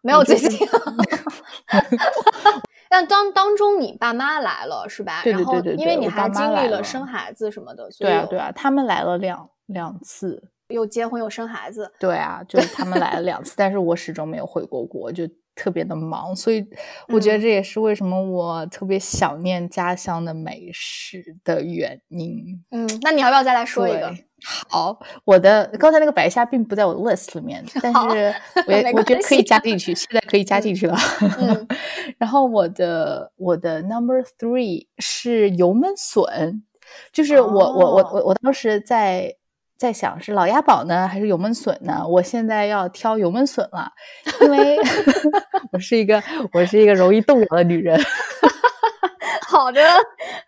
[0.00, 0.56] 没有最近，
[2.90, 5.22] 但当当中你爸妈来了是吧？
[5.22, 16.64] 对对对对，因为你还经历了生孩子什么的，对啊对啊，他们来了两两次，又结婚又生孩子，对啊，就是他们来了两次，但是我始终没有回过国，就特别的忙，所以
[17.08, 22.64] 我觉得这也是为什么我特别想念家乡的美食的原因。
[22.70, 24.14] 嗯，那你要不要再来说一个？
[24.44, 28.34] 好，我的刚才那个白虾并不在我的 list 里面， 但是
[28.66, 30.96] 我我觉得可以加进去，现在可以加进去了。
[32.18, 36.62] 然后我的我的 number three 是油焖笋，
[37.12, 39.34] 就是我我我我我当时在
[39.76, 42.06] 在想是老鸭煲呢还是油焖笋呢？
[42.06, 43.90] 我现在要挑油焖笋了，
[44.42, 44.78] 因为
[45.72, 46.22] 我是一个
[46.52, 48.00] 我是一个容易动摇的女人。
[49.58, 49.80] 好的，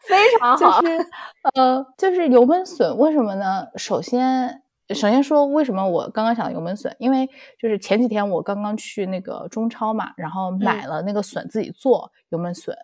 [0.06, 0.80] 非常好。
[0.80, 1.06] 就是
[1.54, 3.66] 呃，就是油焖笋，为什么呢？
[3.74, 12.76] 首先，首先说为什么我刚刚想油焖笋，因为就是前几天我刚刚去那个中超嘛，然后买了那个笋自己做油焖笋。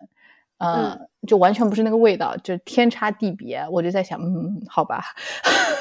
[0.59, 0.97] 呃，
[1.27, 3.63] 就完全不是那个味道，就天差地别。
[3.71, 5.03] 我就在想，嗯，好吧，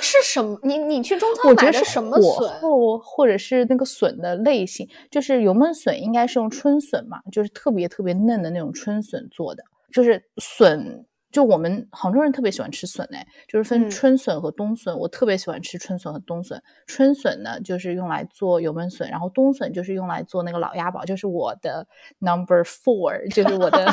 [0.02, 0.58] 是 什么？
[0.62, 2.60] 你你去中超买的什么笋？
[3.02, 9.64] 或者是那个笋的类型，就是油焖笋，应该是用春笋嘛，就是特别特别嫩的那种春笋做的，
[9.96, 11.06] 就是笋。
[11.32, 14.96] 就我们杭州人特别喜欢吃笋哎，就是分春笋和冬笋。
[14.98, 16.62] 我特别喜欢吃春笋和冬笋。
[16.86, 21.86] 春笋呢，就是用来做油焖笋，然后冬笋就是用来做那个老鸭煲，就是我的
[22.20, 23.86] number four，就是我的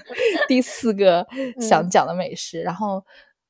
[0.46, 1.26] 第四个
[1.58, 2.60] 想讲的美食。
[2.60, 3.02] 然后，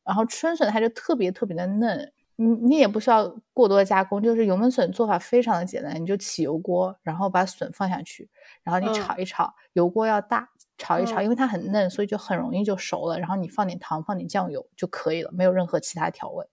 [0.05, 8.29] 然后春笋它就特别特别的嫩，你你也不需要过多的加工，就是油焖笋做法非常的简单，你就起油锅，然后把笋放下去，
[8.63, 10.51] 然后你炒一炒，油锅要大。
[10.81, 13.18] 炒一炒，因为它很嫩，所以就很容易就熟了。
[13.18, 16.47] 然后你放点糖，放点酱油就可以了，没有任何其他调味，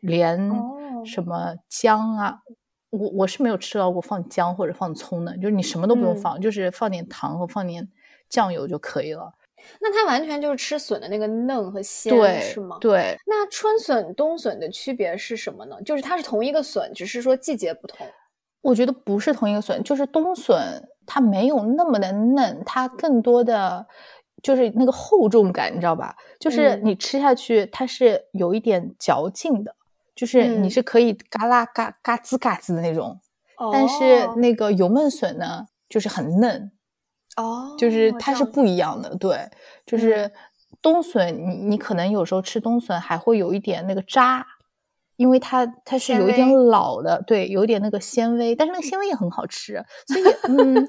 [0.00, 0.50] 连
[1.04, 2.42] 什么姜啊，
[2.90, 7.90] 我我是没有吃到过放姜或者放葱的，就是你什么都不用放，就是放点糖和放点
[8.28, 9.34] 酱油就可以了。
[9.80, 12.78] 那它完全就是吃笋的那个嫩和鲜，是吗？
[12.80, 13.16] 对。
[13.26, 15.80] 那春笋、冬笋的区别是什么呢？
[15.82, 18.06] 就是它是同一个笋，只是说季节不同。
[18.62, 20.88] 我觉得不是同一个笋，就是冬笋。
[21.04, 23.84] 它没有那么的嫩，它更多的
[24.40, 26.14] 就是那个厚重感，你知道吧？
[26.38, 29.74] 就是你吃下去，它是有一点嚼劲的，
[30.14, 33.18] 就是你是可以嘎啦嘎嘎吱嘎吱的那种。
[33.72, 36.70] 但是那个油焖笋呢，就是很嫩，
[37.36, 39.16] 哦，就是它是不一样的。
[39.16, 39.50] 对，
[39.84, 40.30] 就是
[40.80, 44.46] 冬笋，你你可能有时候吃冬笋还会有一点那个渣。
[45.22, 50.88] 因为它它是有一点老的，对，有点那个纤维，但是那个纤维也很好吃，所以嗯，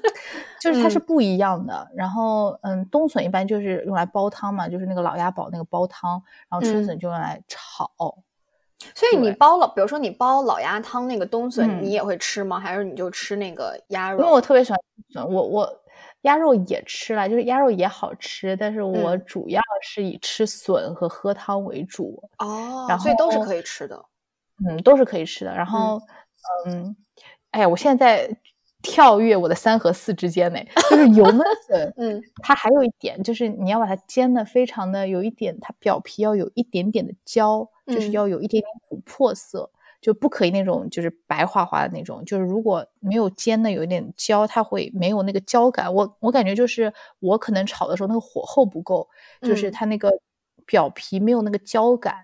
[0.60, 1.88] 就是它是不一样的。
[1.94, 6.20] 然后嗯，冬笋一般就是用来煲汤嘛，就是那个老鸭煲那个煲汤，
[6.50, 7.88] 然后春笋就用来炒。
[8.92, 12.58] 所以你煲了，比如说你煲老鸭汤那个冬笋，你也会吃吗？
[12.58, 14.18] 还是你就吃那个鸭肉？
[14.18, 14.78] 因为我特别喜欢
[15.10, 15.80] 笋，我我
[16.22, 22.20] 鸭肉也吃了，就是鸭肉也好吃，但是我主要是以吃笋和喝汤为主。
[22.38, 24.04] 哦，然后所以都是可以吃的。
[24.66, 25.54] 嗯，都是可以吃的。
[25.54, 26.00] 然后，
[26.66, 26.94] 嗯，
[27.50, 28.36] 哎呀，我现在在
[28.82, 30.58] 跳跃我的三和四之间呢，
[30.90, 39.70] 就是油焖 笋，嗯，它还有一点就是你要把它煎的非常的有一点，它表皮要有一点点的焦，就是要有一点点琥珀色，
[40.02, 42.22] 就不可以那种就是白花花的那种。
[42.26, 45.92] 就是如果没有煎的有一点焦，它会没有那个焦感。
[45.94, 49.08] 我我感觉就是我可能炒的时候那个火候不够，
[49.40, 50.12] 就是它那个
[50.66, 52.14] 表皮没有那个焦感。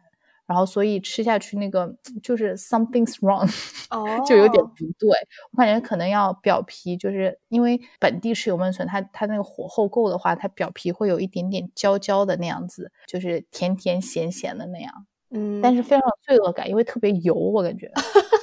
[0.50, 1.88] 然后，所以吃下去那个
[2.20, 3.48] 就是 something's wrong，
[3.90, 5.08] 哦， 就有点不对。
[5.52, 15.06] 我感觉可能要表皮，就是因为本地是油焖笋，它它那个火候够的话，它表皮会有一点点焦焦的那样子，就是甜甜咸咸的那样。
[15.32, 17.88] 嗯，但是非常有罪恶感，因为特别油，我感觉。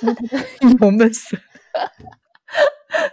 [0.79, 1.37] 油焖笋。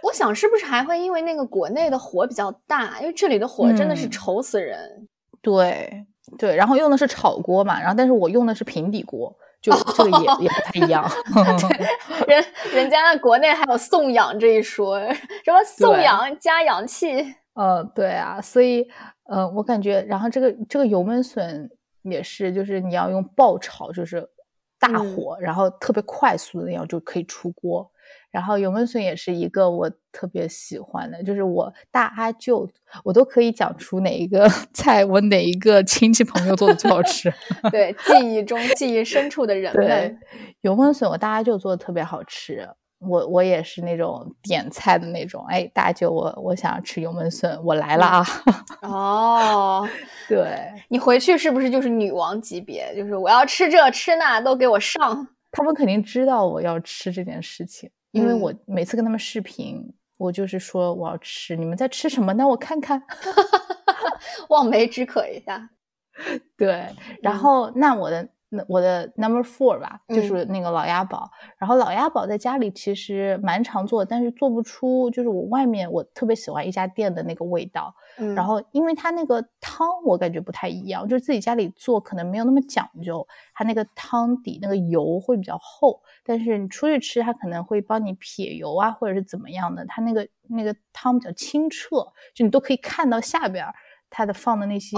[0.03, 5.09] 我想是不是还会因为那个国内的火比较大，因为这里的火真的是愁死人。
[5.41, 6.05] 对。
[6.37, 11.09] 对，然后用的是炒锅嘛，然后但是我用的是平底锅，就这个也也不太一样。
[12.27, 14.99] 人 人家国内还有送氧这一说，
[15.43, 17.35] 什么送氧加氧气？
[17.53, 18.85] 呃，对啊，所以
[19.29, 21.69] 呃，我感觉，然后这个这个油焖笋
[22.03, 24.27] 也是，就是你要用爆炒，就是
[24.79, 27.89] 大火，然后特别快速的那样就可以出锅。
[28.31, 32.65] 然后油焖笋也是一个我特别喜欢的，就是我大阿舅，
[33.03, 37.29] 我都可以讲出哪一个 菜，我哪一个亲戚朋友做的最好吃。
[37.69, 40.17] 对，记忆中记忆深处的人们，
[40.61, 42.65] 油焖笋我大阿舅做的特别好吃，
[42.99, 48.25] 我我也是那种点菜的那种，哎，大舅我我想要吃油焖笋，我来了啊。
[48.83, 49.89] 哦，
[50.29, 50.57] 对
[50.87, 52.95] 你回去是不是就是女王级别？
[52.95, 55.27] 就是我要吃这吃那都给我上。
[55.51, 57.91] 他们肯定知道我要吃这件事情。
[58.11, 62.33] 因为我每次跟他们视频，我就是说我要吃，你们在吃什么？
[62.33, 63.01] 那 我看看，
[64.49, 65.69] 望梅止渴一下。
[66.57, 66.87] 对，
[67.21, 68.29] 然后那我的。
[68.67, 71.29] 我的 number four 吧，就是那个老鸭煲。
[71.57, 77.93] 然后老鸭煲在家里其实蛮常做，但是做不出就是我外面我特别喜欢一家店的那个味道。
[78.35, 86.01] 然后因为它那个汤我感觉不太一样，就是自己家里做可能没有那么讲究，它那个汤底那个油会比较厚。
[86.23, 89.85] 但是你出去吃，它可能会帮你撇油啊，或者是怎么样的。
[89.85, 91.97] 它那个那个汤比较清澈，
[92.33, 93.65] 就你都可以看到下边
[94.09, 94.97] 它的放的那些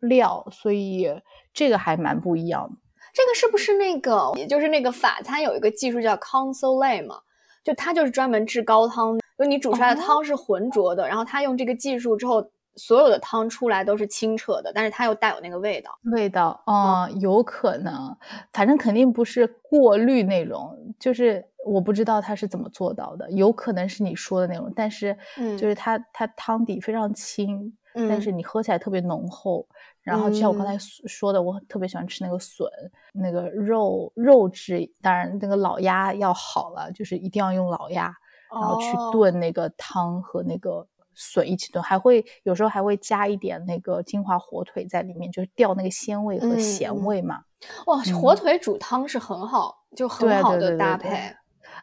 [0.00, 1.10] 料，所以。
[1.58, 2.76] 这个还蛮不一样的，
[3.14, 7.18] 这个是不是那个，也就是那个法餐有一个技术叫 console 嘛？
[7.64, 15.98] 就它就是专门制高汤，就你煮出来的汤是浑浊的，然后它用这个技术之后，所有的汤出来都是清澈的，但是它又带有那个味道。
[16.12, 18.14] 味道，嗯，有可能，
[18.52, 27.74] 反正肯定不是过滤那种，就是我不知道它是怎么做到的，有可能是你说的那种，但是，嗯，就是它它汤底非常清。
[28.08, 29.66] 但是你喝起来特别浓厚。
[30.02, 32.64] 然后就像我刚才说的，我特别喜欢吃那个笋，
[33.12, 38.14] 那个肉肉质，当然那个老鸭要好了，就是一定要用老鸭，
[38.52, 47.40] 然后去炖那个汤和那个笋一起炖，还会有时候还会加一点那个金华火腿在里面，就是调那个鲜味和咸味嘛。
[47.86, 51.34] 哇，火腿煮汤是很好，就很好的搭配。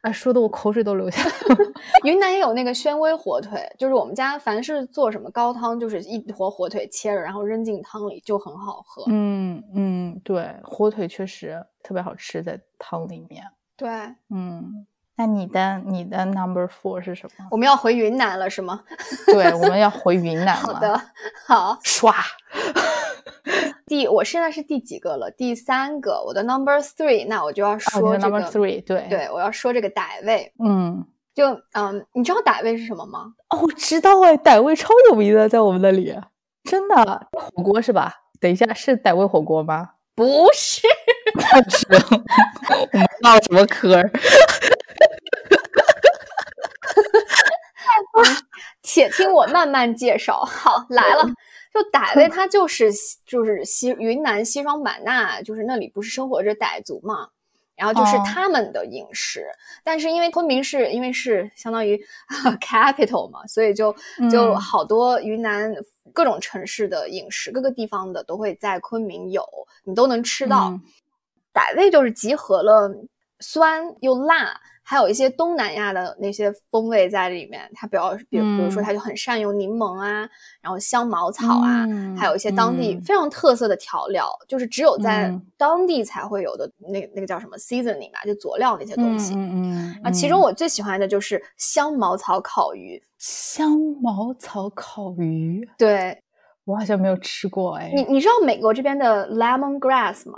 [0.04, 1.32] 啊，说的我口水都流下来。
[2.04, 9.06] 云南也有那个宣威火腿，就是我们家凡是做什么高汤，就是一坨火腿切着，然后扔进汤里，就很好喝。
[9.08, 13.46] 嗯嗯，对，火腿确实特别好吃，在汤里面。
[13.78, 13.90] 对，
[14.30, 14.86] 嗯，
[15.16, 17.48] 那你的你的 number four 是什么？
[17.52, 18.84] 我们要回云南了，是吗？
[19.28, 20.74] 对，我们要回云南 了。
[20.74, 21.02] 好的，
[21.48, 22.14] 好，刷。
[23.94, 25.30] 第，我现在是第几个了？
[25.30, 33.36] 第三个，我的 number three，那我就要说这个 number three，对对，我要说这个傣味，嗯，就嗯，你知道傣味是什么吗？
[33.50, 36.20] 哦，我知道哎，傣味超有名的，在我们那里，
[36.64, 38.12] 真的火锅是吧？
[38.40, 39.92] 等一下，是傣味火锅吗？
[40.16, 40.88] 不是，
[41.36, 41.86] 不是，
[42.74, 44.02] 我们唠什么嗑？
[48.82, 50.44] 且听我慢慢介绍。
[50.44, 51.24] 好，来了。
[51.74, 52.92] 就傣味，它就是
[53.26, 57.30] 就是西云南西双版纳，就是那里不是生活着傣族嘛，
[57.76, 59.46] 然后就是他们的饮食。
[59.84, 62.00] 但是因为昆明是因为是相当于
[62.62, 63.96] capital 嘛，所以就
[64.32, 65.74] 就好多云南
[66.14, 69.44] 各种城市的饮食，各个地方的都会在昆明有，
[69.84, 70.80] 你都能吃到。
[71.54, 72.92] 傣味就是集合了
[73.40, 74.62] 酸又辣。
[74.86, 80.30] 还有一些东南亚的那些风味在里面，它比较，比比如说，它就很善用柠檬啊，
[80.62, 89.34] 然后香茅草啊，还有一些当地非常特色的调料，就是只有在当地才会有的那那个叫什么 seasoning 吧，就佐料那些东西。
[89.36, 90.02] 嗯嗯。
[90.04, 93.02] 啊，其中我最喜欢的就是香茅草烤鱼。
[93.18, 93.72] 香
[94.02, 95.66] 茅草烤鱼？
[95.78, 96.22] 对，
[96.66, 97.90] 我好像没有吃过哎。
[97.96, 100.38] 你你知道美国这边的 lemon grass 吗？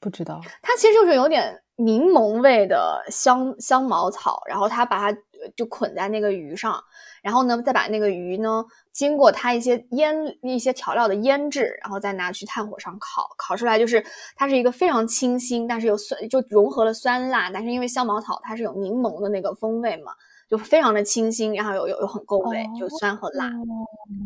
[0.00, 0.40] 不知道。
[0.60, 1.56] 它其实就是有点。
[1.84, 5.18] 柠檬味的香香茅草，然后他把它
[5.56, 6.82] 就捆在那个鱼上，
[7.22, 14.04] 然后呢，再把那个鱼呢，经过它一些腌一些调料的腌制，然后再拿去炭火上烤，烤出来就是
[14.36, 20.12] 它是一个非常清新，但是又酸，就融合了酸辣，但是因为香茅草它是有柠檬的那个风味嘛，
[20.48, 23.50] 就非常的清新，然后有有有很够味，就酸和辣，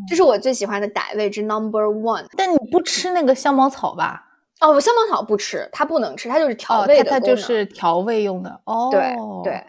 [0.07, 2.25] 这是我最喜欢的傣味之 number one。
[2.35, 4.25] 但你不吃那个香茅草吧？
[4.59, 8.61] 哦，香茅草不吃，它不能吃，它就是调味的它就是调味用的。
[8.65, 9.63] 哦，对对。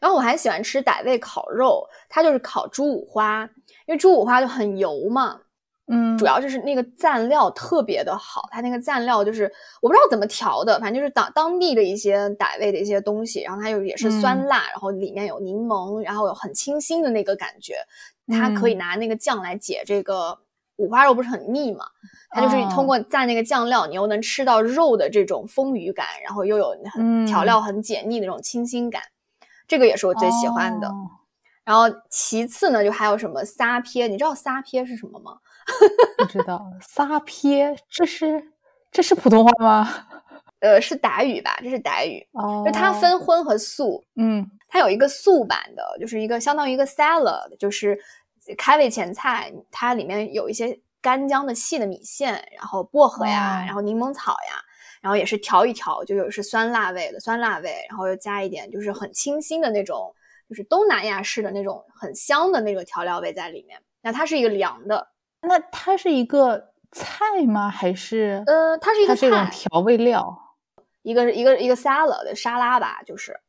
[0.00, 3.48] 然后我还喜欢吃傣味烤肉，它就是烤猪五花，
[3.86, 5.38] 因为猪五花就很油嘛。
[5.86, 6.18] 嗯。
[6.18, 9.44] 主要就是那个蘸料特别的好，它那个蘸料就是
[9.80, 17.76] 我不知道怎么调的，反正就是当当地的一些傣味的一些东西，然后它又也是酸辣，然后里面有柠檬，然后有很清新的那个感觉，
[18.28, 20.36] 它可以拿那个酱来解这个。
[20.82, 21.84] 五花肉不是很腻嘛？
[22.30, 29.00] 它就是通过蘸那个酱料，你又能吃到肉的这种丰腴感，然后又有很调料很解腻的那种清新感，
[29.68, 30.90] 这个也是我最喜欢的。
[31.64, 34.08] 然后其次呢，就还有什么撒撇？
[34.08, 35.36] 你知道撒撇是什么吗？
[36.18, 38.42] 不知道撒撇，这是
[38.90, 39.88] 这是普通话吗？
[40.60, 41.56] 呃，是傣语吧？
[41.62, 42.26] 这是傣语。
[42.32, 44.02] 哦，就它分荤和素。
[44.16, 47.96] 嗯，它有一个素版的，就是一个相当于一个 salad，就是。
[48.56, 54.62] 开胃前菜，它里面有一些干姜的细的米线，然后薄荷呀，然后柠檬草呀，
[55.00, 60.14] 然后也是调一调，就有是酸辣味的酸辣味，然后又加一点就是很清新的那种，
[60.48, 63.80] 就是东南亚式的那种很香的那种调料味在里面。
[64.02, 65.08] 那它是一个凉的，
[65.42, 67.70] 那它是一个菜吗？
[67.70, 70.56] 还是呃，它是一个这种调味料，
[71.02, 73.40] 一个一个一个 salad 的沙拉吧，就是。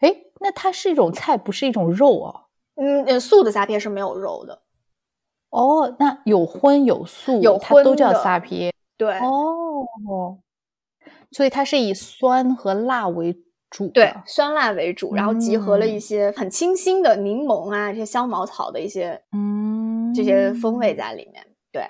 [0.00, 2.45] 哎，那它是一种菜，不是一种肉哦。
[2.76, 4.62] 嗯，素的撒撇是没有肉的。
[5.50, 8.72] 哦，那有荤有素，有荤都叫撒撇。
[8.98, 10.38] 对，哦，
[11.30, 13.88] 所以它是以酸和辣为主。
[13.88, 21.46] 对，酸辣为主，然后集合了一些很清新的柠檬啊，这些香茅草的一些嗯这些风味在里面。
[21.72, 21.86] 对，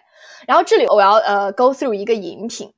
[0.47, 2.73] 然后这里我要呃 go through 一个饮品，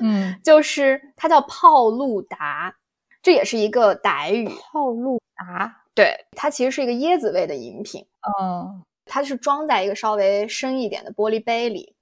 [0.00, 2.76] 嗯， 就是它叫泡露达，
[3.22, 4.48] 这也是一个傣语。
[4.48, 5.82] 泡露达。
[5.96, 8.04] 对，它其实是一个椰子味的饮品，
[8.38, 11.96] 嗯，它是装在一个稍微深一点的玻璃杯里，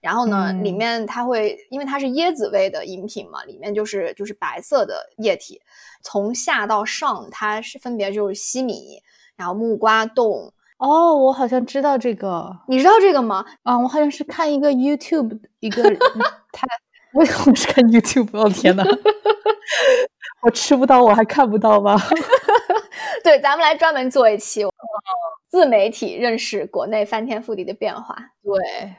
[0.00, 5.60] 然后呢，里面它会因为它是椰子味的饮品嘛，里面就是就是白色的液体，
[6.00, 9.02] 从下到上它是分别就是西米，
[9.36, 10.52] 然后木瓜冻。
[10.78, 13.44] 哦，我好像知道这个，你知道这个吗？
[13.64, 15.82] 啊，我好像是看一个 YouTube 一个
[16.52, 16.66] 他，
[17.12, 18.84] 我我是看 YouTube，我天呐，
[20.42, 21.98] 我吃不到，我还看不到吗？
[23.24, 24.64] 对，咱们来专门做一期。
[25.48, 28.16] 自媒体认识国内翻天覆地的变化。
[28.42, 28.94] 对，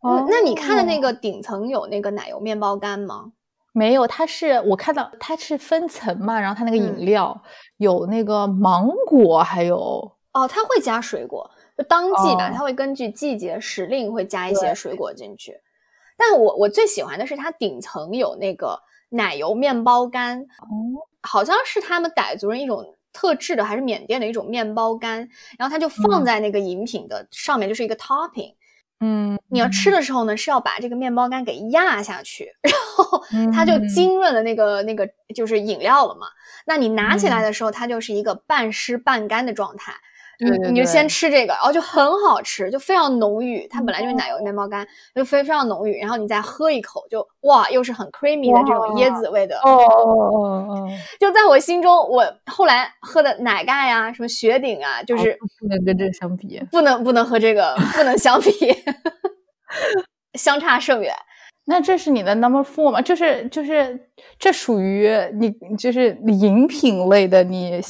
[0.00, 3.32] 哦，那你看的那个顶层有那个奶油面包干吗？
[3.72, 7.42] 没有，它是我看到它是分层嘛，然后它那个饮料
[7.78, 15.58] 有那个芒果，还有哦，它会加水果，就当季吧，它会根据季节时令会加一些水果进去。
[16.18, 18.78] 但我我最喜欢的是它顶层有那个
[19.08, 28.54] 奶油面包干，哦，好像是他们傣族人一种特制的，还是缅甸的一种面包干，然后它就放在那个饮品的上面，就是一个 topping。
[29.04, 36.28] 嗯，你要吃的时候呢，是要把这个面包干给压下去， 然后它就浸润了那个那个就是饮料了嘛。
[36.66, 39.92] 那你拿起来的时候，它就是一个半湿半干的状态。
[40.38, 43.66] 你你就先吃这个，然后就很好吃，就非常浓郁。
[43.68, 46.00] 它本来就是奶油面包干，就非非常浓郁。
[46.00, 49.56] 然后你再喝一口，就哇，又是很 creamy 的这种椰子味的。
[49.58, 50.88] 哦哦哦哦！
[51.20, 58.50] 就在我心中，我后来喝的奶盖啊，什么雪顶啊，就是不能跟这个相比，不能不能和这个不能相比，
[60.34, 61.14] 相差甚远。
[61.66, 63.00] 那这是你的 number four 吗？
[63.00, 64.08] 就是就是
[64.38, 67.80] 这属于你就是饮品类的你。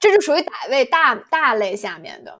[0.00, 2.38] 这就属于傣味大大类下面的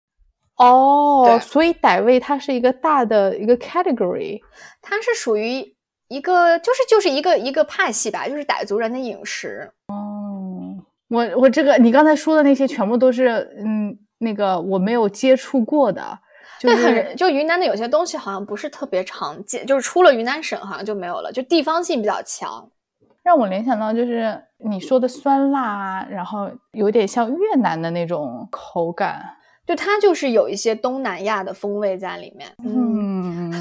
[0.57, 4.41] 哦，所以傣味它是一个大的一个 category，
[4.83, 5.75] 它是属于
[6.09, 9.71] 一个就是就是一个一个派系吧，就是傣族人的饮食。
[9.89, 10.77] 哦，
[11.09, 13.29] 我我这个你刚才说的那些全部都是
[13.59, 16.19] 嗯那个我没有接触过的，
[16.59, 22.69] 就很就云南的有些东西好像不是特别常见，就是出了云南省好像就没有了，就地方性比较强。
[23.29, 29.23] 让我联想到就是你说的酸辣啊，然后有点像越南的那种口感，
[29.67, 32.51] 就它就是有一些东南亚的风味在里面。
[32.65, 33.53] 嗯，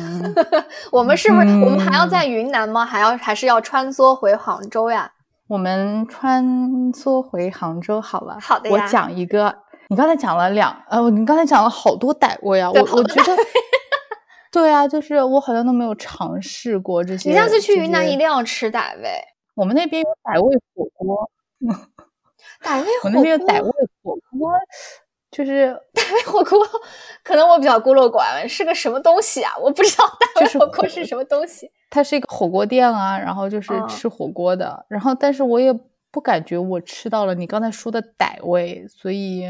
[0.89, 2.85] 我们是不是我们还要在云南吗？
[2.85, 5.11] 还要还是要穿梭回杭州呀？
[5.49, 6.45] 我们穿
[6.93, 8.37] 梭回杭州好了。
[8.39, 8.81] 好的呀。
[8.81, 9.53] 我讲一个，
[9.89, 13.35] 你刚才讲了两呃，你刚才讲了好多傣味啊，我我觉得，
[14.49, 17.29] 对啊，就是我好像都没有尝试过这些。
[17.29, 19.09] 你下次去云南一定要吃傣味。
[19.57, 21.29] 我们那边有傣味火锅，
[22.61, 23.71] 傣味我那边有傣味
[24.03, 24.51] 火锅，
[25.31, 26.59] 就是 傣味火锅，
[27.23, 29.57] 可能我比较孤陋寡闻，是个什么东西啊？
[29.57, 30.05] 我不知道
[30.35, 31.71] 傣味火锅是什么东西。
[31.89, 35.73] 它是一个火锅店啊，然后就是吃火锅的，然后但是我也
[36.11, 39.47] 不感觉我吃到了你刚才说的傣味，所以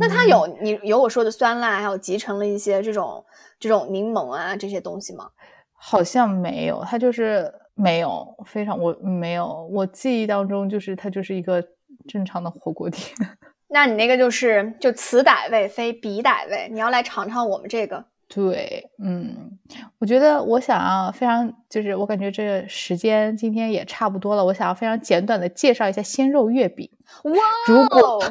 [0.00, 3.22] 那它有你有我说的酸辣，还有集成了一些这种
[3.58, 5.28] 这种柠檬啊这些东西吗？
[5.74, 7.52] 好像没有，它就是。
[7.80, 11.64] 没有，非常我没有，我记忆当中就是它就是一个
[12.06, 13.02] 正常的火锅店。
[13.72, 18.04] 那你那个就是就此傣味非彼傣味，你要来尝尝我们这个。
[18.32, 19.58] 对，嗯，
[19.98, 26.88] 我觉得我想要非常，就是我感觉这时间今天也差不多了，我想要非常简短的介绍一下鲜肉月饼。
[27.24, 27.32] 哇，
[27.66, 28.22] 如果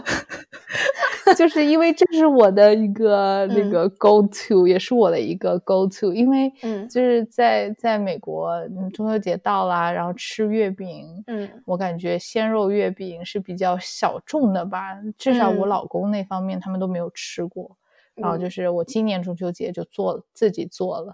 [1.36, 8.58] 就是因为这是我的一个那个 go to，也是我的一个 go to，因为嗯，就是在在美国
[8.94, 17.76] 中秋节到啦，然后吃月饼，嗯，我感觉鲜肉月饼是比较小众的吧，至少我老公那方面他们都没有吃过。
[18.22, 21.14] 然后就是我今年中秋节就做自己做了，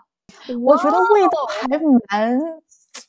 [0.64, 1.78] 我觉得味道还
[2.10, 2.40] 蛮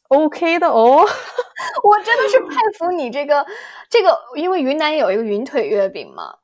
[0.08, 1.04] OK 的哦。
[1.82, 3.44] 我真的是佩服你这个
[3.88, 6.34] 这个，因为云南有一个云腿月饼嘛。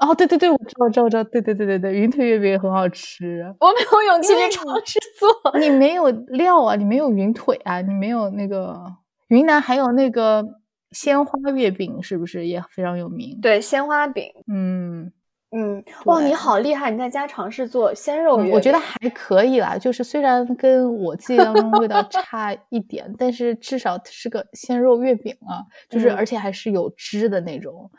[0.00, 3.52] 哦，对对对，我知道，知道，知道，对对对对对，云腿月饼也很好吃。
[3.58, 5.28] 我没有勇气去尝试做，
[5.58, 8.80] 你没有料啊，你没有云腿啊，你没有那个
[9.26, 10.44] 云南还有那个
[10.92, 13.40] 鲜花月饼，是不是也非常有名？
[13.40, 15.12] 对，鲜花饼，嗯。
[15.50, 16.90] 嗯，哇，你好厉害！
[16.90, 19.78] 你在家尝试做鲜肉月饼，我觉得还可以啦。
[19.78, 27.90] 就是虽然跟我记忆当中味道差一点，但是至少是个鲜肉月饼啊，就是而且还是有汁的那种。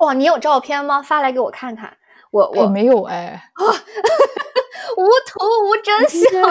[0.00, 1.00] 哇，你有照片吗？
[1.00, 1.96] 发来给我看看。
[2.32, 3.40] 我我没有哎，
[4.96, 5.38] 无图
[5.68, 6.42] 无真相。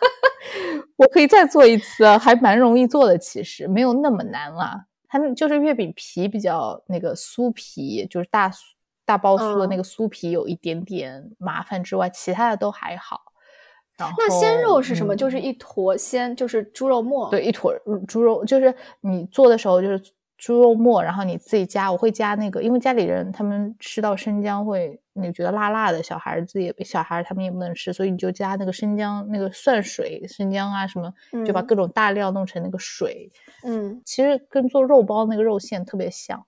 [0.96, 4.86] 我可以再做一次，还蛮容易做的，其实没有那么难啦。
[5.08, 8.50] 它就是月饼皮比较那个酥皮，就是大。
[9.06, 13.20] 大包酥的那个酥皮有一点点麻烦之外，其他的都还好。
[13.96, 15.16] 然后那鲜肉是什么？
[15.16, 17.30] 就是一坨鲜，就是猪肉末。
[17.30, 17.72] 对，一坨
[18.06, 20.02] 猪肉，就是你做的时候就是
[20.36, 21.90] 猪肉末，然后你自己加。
[21.90, 31.10] 我会加那个，因为家里人他们吃到生姜会，你觉得辣辣的，小孩子也小孩他们也不能吃，所以你就加那个生姜，那个蒜水、生姜啊什么，
[31.46, 33.30] 就把各种大料弄成那个水。
[33.62, 36.44] 嗯，其实跟做肉包那个肉馅特别像。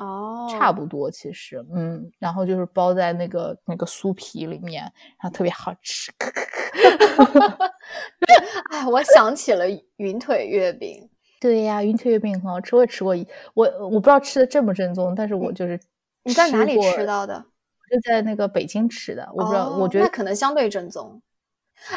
[0.00, 6.10] 哦，差不多其实，嗯，然后就是包在那个那个酥皮里面，然后特别好吃。
[8.72, 9.64] 哎，我想起了
[9.96, 11.08] 云腿月饼。
[11.40, 13.14] 对呀，云腿月饼很好吃，我也吃过。
[13.54, 15.78] 我我不知道吃的正不正宗，但是我就是
[16.22, 17.44] 你在哪里吃到的？
[17.90, 21.20] 是在那个北京吃的，我不知道，我觉得那可能相对正宗。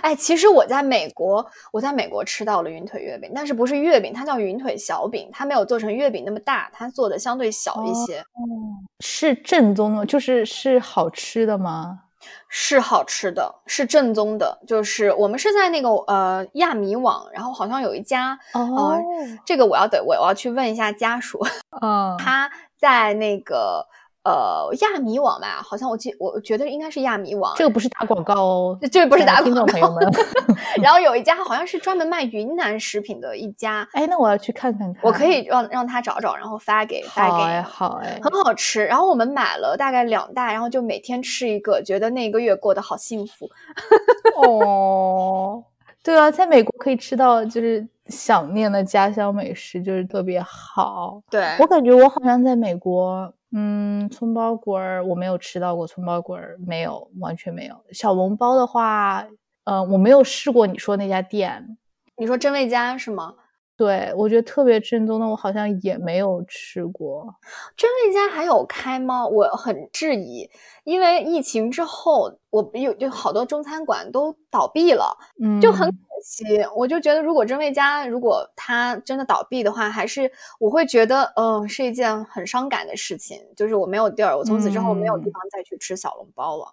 [0.02, 8.20] 哎，其实我在美国，我在美国吃到了云腿月饼，但是不是月饼，它叫云腿小饼，它没有做成月饼那么大，它做的相对小一些。
[8.20, 12.00] 哦，是正宗的，就是是好吃的吗？
[12.48, 14.58] 是好吃的，是正宗的。
[14.66, 18.98] 就是我们是在那个呃亚米网，然后好像有一家哦，
[19.46, 21.40] 这个我要得我我要去问一下家属，
[21.82, 23.86] 嗯， 他在那个。
[24.24, 27.54] 呃，亚米网吧，好像我记，我觉得应该是亚米网。
[27.58, 30.08] 这个不是打广告哦，这不是打广告朋友们。
[30.82, 35.02] 然后有一家好像是专门卖云南食品的一家，哎，那我要去看看看。
[35.04, 37.62] 我可以让让他找找，然后发给发给。
[37.62, 38.86] 好哎，很好吃。
[38.86, 43.50] 然后我们买了大概两袋，然后就每天吃一个，觉得那个月过得好幸福。
[44.42, 45.64] 哦，
[46.04, 51.22] 对啊，在美国可以吃到就是想念的家乡美食，就是特别好。
[51.30, 53.34] 对我感觉我好像在美国。
[53.56, 57.76] 嗯，葱包滚儿我没有吃到过，葱包滚儿没有，完全没有。
[57.92, 59.24] 小笼包的话，
[59.66, 61.78] 呃，我没有试过你说那家店。
[62.18, 63.36] 你说真味家是吗？
[63.76, 67.36] 对，我觉得特别正宗的，我好像也没有吃过。
[67.76, 69.26] 真味家还有开吗？
[69.28, 70.48] 我很质疑，
[70.84, 76.44] 因为疫情之后，我有就好多中餐馆都倒闭了，嗯，就很可惜。
[76.76, 83.40] 我就觉得，如果真味家如果它真的倒闭的话，还是我会觉得，嗯，是一件很伤感的事情。
[83.56, 86.72] 就是我没有地儿，我从此之后没有地方再去吃小笼包了。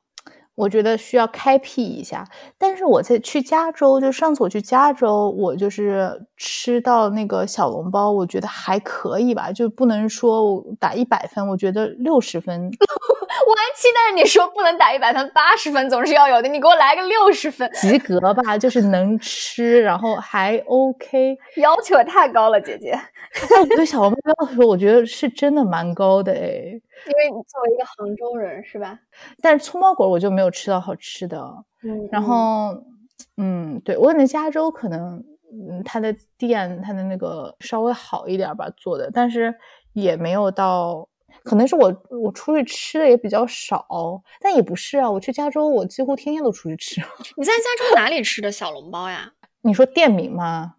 [0.61, 2.22] 我觉得需要开辟一下，
[2.58, 12.70] 但是我在去加州，就上次我去加州，我就是吃到那个小笼包，我觉得还可以吧，就不能说我打一百分，我觉得六十分。
[13.46, 22.92] 我还期待你说不能打一百分，八十分总是要有的，你给我来个六十分，及格吧，就是能吃，然后还 OK，要求也太高了，姐姐。
[23.74, 26.78] 对小笼包要求，我觉得是真的蛮高的哎。
[27.07, 28.98] 因为你作为一个杭州人是吧？
[29.40, 31.40] 但是葱包果我就没有吃到好吃的。
[31.82, 32.84] 嗯，然后，
[33.36, 35.22] 嗯，对我感觉加州可能，
[35.53, 39.55] 嗯，它的店它的那个稍微好一点吧做的，但是
[39.92, 41.09] 也没有到，
[41.42, 43.86] 可能是我我出去吃的也比较少，
[44.40, 47.01] 但也不是啊，我去加州我几乎天天都出去吃。
[47.36, 49.32] 你在加州哪里吃的小笼包呀？
[49.62, 50.74] 你说店名吗？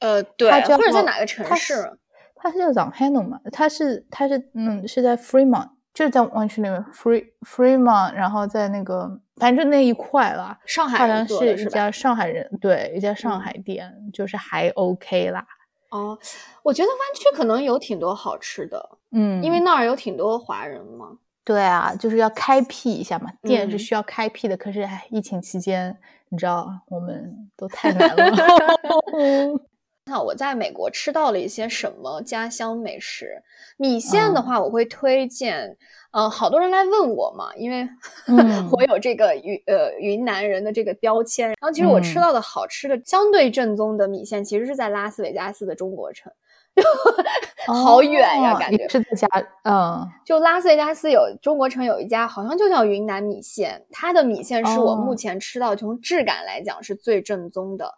[0.00, 1.98] 呃，对，或者在哪个城市？
[2.42, 3.38] 它是叫 Zhanghan 嘛？
[3.52, 10.58] 它是它是嗯是在 Fremont，就是在湾区那边 Fre Fremont，然后在那个反正那一块啦。
[10.64, 15.46] 上海好像是一家上海人，对，一家上海店，就是还 OK 啦。
[15.90, 16.18] 哦，
[16.62, 21.18] 我觉得湾区可能有挺多好吃的，嗯，因为那儿有挺多华人嘛。
[21.44, 24.56] 对啊，就是要开辟一下嘛，店是需要开辟的。
[24.56, 28.24] 可是哎，疫情期间，你知道我们都太难了。
[30.10, 33.40] 那我在美国吃到了一些什么家乡美食？
[33.76, 35.76] 米线的话，我会推荐。
[36.10, 37.88] 嗯，好多人来问我嘛，因为
[38.72, 41.46] 我有这个云呃云南人的这个标签。
[41.46, 46.32] 然后其实我吃到的好吃的、相对正宗的米线，其实是在拉斯维加斯的中国城，
[47.72, 49.28] 好远呀，感觉是在家。
[49.62, 57.94] 嗯，就拉斯维加斯有中国城有一家，好像就叫云南米线，它的米线是我目前吃到从质感来讲是最正宗的，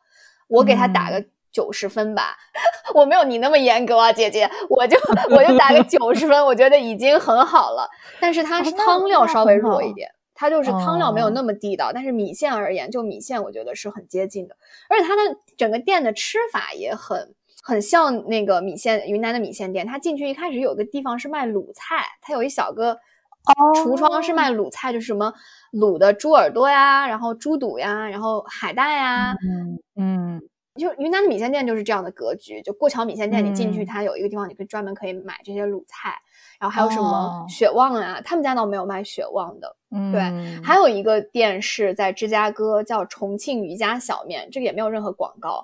[0.49, 1.25] 我给它打个。
[1.53, 2.37] 九十分吧，
[2.95, 4.99] 我没有你那么严格啊，姐姐，我就
[5.31, 7.89] 我就打个九十分，我觉得已经很好了。
[8.19, 11.93] 但是它是汤料稍微弱一点，它就是汤料没有那么地道。
[11.93, 14.57] 但是米线而言，就米线我觉得是很接近的，
[14.89, 19.87] 而且它的整个店的吃法也很很像那个米线云南的米线店。
[19.87, 22.99] 它进去一开始有个地方是卖卤菜，它有一小个
[23.85, 25.35] 橱窗是卖卤菜，就是什么
[25.73, 30.43] 卤的猪耳朵呀，然后猪肚呀，然后海带呀，嗯嗯。
[30.81, 36.15] 就云南的米线店就是这样的格局，就过桥米线店，你进去它有一个地方，你可以专门可以买这些卤菜，
[36.59, 39.77] 然后还有什么血旺啊，他们家倒没有卖血旺的，
[40.11, 45.63] 对，还有一个店是在芝加哥叫重庆瑜伽小面，这个也没有任何广告，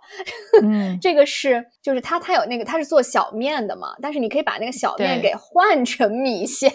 [0.63, 6.71] 嗯， 这个是就是它它有那个它是做小面的嘛，但是你可以把那个小面给换成米线，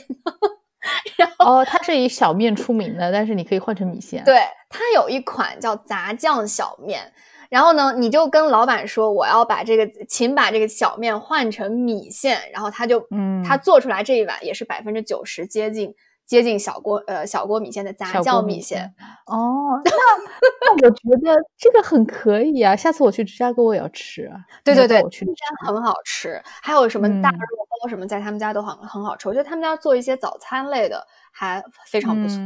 [1.18, 7.14] 然后哦，它是以小面出名的，但是你可以换成米线，对，它有一款叫杂酱小面。
[7.54, 15.94] 然后呢，你就跟老板说，我要把这个，请把这个小面换成米线，然后他就，嗯，他做出来这一碗也是百分之九十接近
[16.26, 18.94] 接近小锅，呃，小锅米线的杂酱米线。
[19.26, 19.92] 哦，那
[20.66, 24.32] 那我觉得这个很可以啊，下次我去芝加哥我也要吃。
[24.64, 26.42] 对对对，我去，真很好吃。
[26.62, 27.38] 还有什么大肉
[27.82, 29.28] 包什么，在他们家都很很好吃。
[29.28, 32.38] 我觉得他们家做一些早餐类的还非常不错。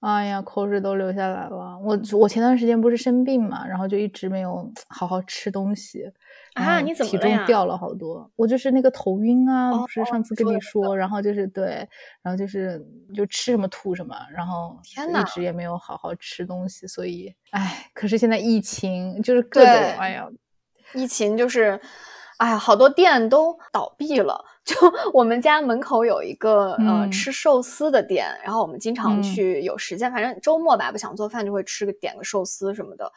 [0.00, 1.78] 哎呀，口水都流下来了。
[1.82, 6.10] 我我前段时间不是生病嘛，然后就一直没有好好吃东西
[6.54, 6.80] 啊。
[6.80, 8.30] 你怎么体重掉了好多？
[8.36, 11.88] 我就是那个头晕啊，不是上次跟你说，然后就是对，
[12.22, 12.84] 然后就是
[13.14, 20.28] 就吃什么吐什么，然后一直也没有好好吃东西，所以哎，可是现在疫情就是各种哎呀，
[20.94, 21.80] 疫情就是。
[22.38, 24.44] 哎呀，好多店都倒闭了。
[24.64, 24.74] 就
[25.12, 33.12] 我们家门口有一个呃吃寿司的店，然后我们经常去，有时间反正周末吧，不想做饭就会吃个点个寿司什么的。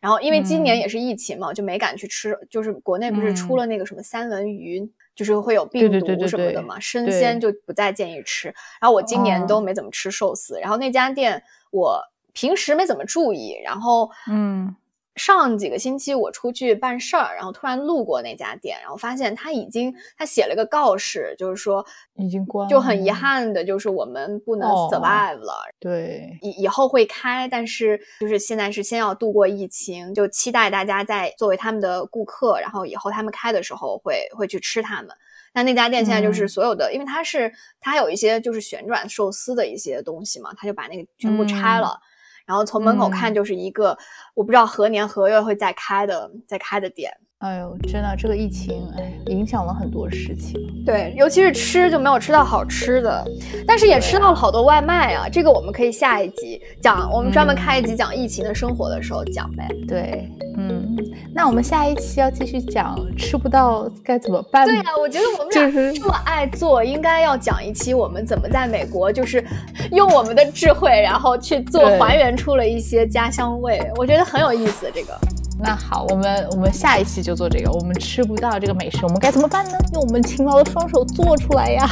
[0.00, 2.36] 然后因为今年也是疫情嘛，就没敢去吃。
[2.50, 8.48] 就是国内不是出了那个什么三文鱼，就是会有病毒什么的嘛，生鲜就不再建议吃。
[8.80, 10.58] 然后我今年都没怎么吃寿司。
[10.60, 12.00] 然后那家店我
[12.32, 14.74] 平时没怎么注意，然后嗯。
[15.16, 21.84] 上几个星期我出去办事儿，然后突然路过那家店，然后发现他已经他写了个告示，就是说
[22.16, 25.54] 已经关，就很遗憾的就是我们不能 survive 了。
[25.80, 35.08] 对，以以后会开，但是就是现在是先要度过疫情，就期待大家在作为他们的顾客，然后以后他们开的时候会会去吃他们。
[35.54, 37.50] 那那家店现在就是所有的，因为它是
[37.80, 41.98] 它有一些就是旋转寿司的一些东西嘛，他就把那个全部拆了。
[42.46, 43.98] 然后从门口看就是一个
[44.34, 47.12] 我不知道何年何月会再开的再开的店。
[47.40, 50.58] 哎呦，真的，这个疫情哎，影响了很多事情。
[50.86, 53.22] 对，尤其是吃就没有吃到好吃的，
[53.66, 55.28] 但是也吃到了好多外卖啊。
[55.28, 59.68] 这个我们可以下一集讲，我们专门开一集讲疫情的生活的时候讲呗。
[59.86, 60.96] 对，嗯，
[61.34, 64.66] 那我们下一期要继续讲吃不到该怎么办？
[64.66, 69.44] 对呀，我觉得我们俩这么爱做，应该要讲一期我们怎么在美国，就是
[69.92, 73.78] 用我们的智慧，然后去做还原出了一些家乡味。
[73.96, 75.14] 我觉得很有意思，这个。
[75.58, 77.70] 那好，我们我们下一期就做这个。
[77.72, 79.72] 我们吃不到这个美食，我们该怎么办呢？
[79.94, 81.88] 用我们勤劳的双手做出来呀！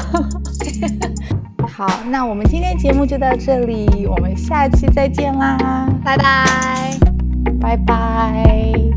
[1.67, 5.89] 好，那我们今天节目就到这里，我们下期再见啦！
[6.05, 6.99] 拜拜，
[7.61, 8.94] 拜拜。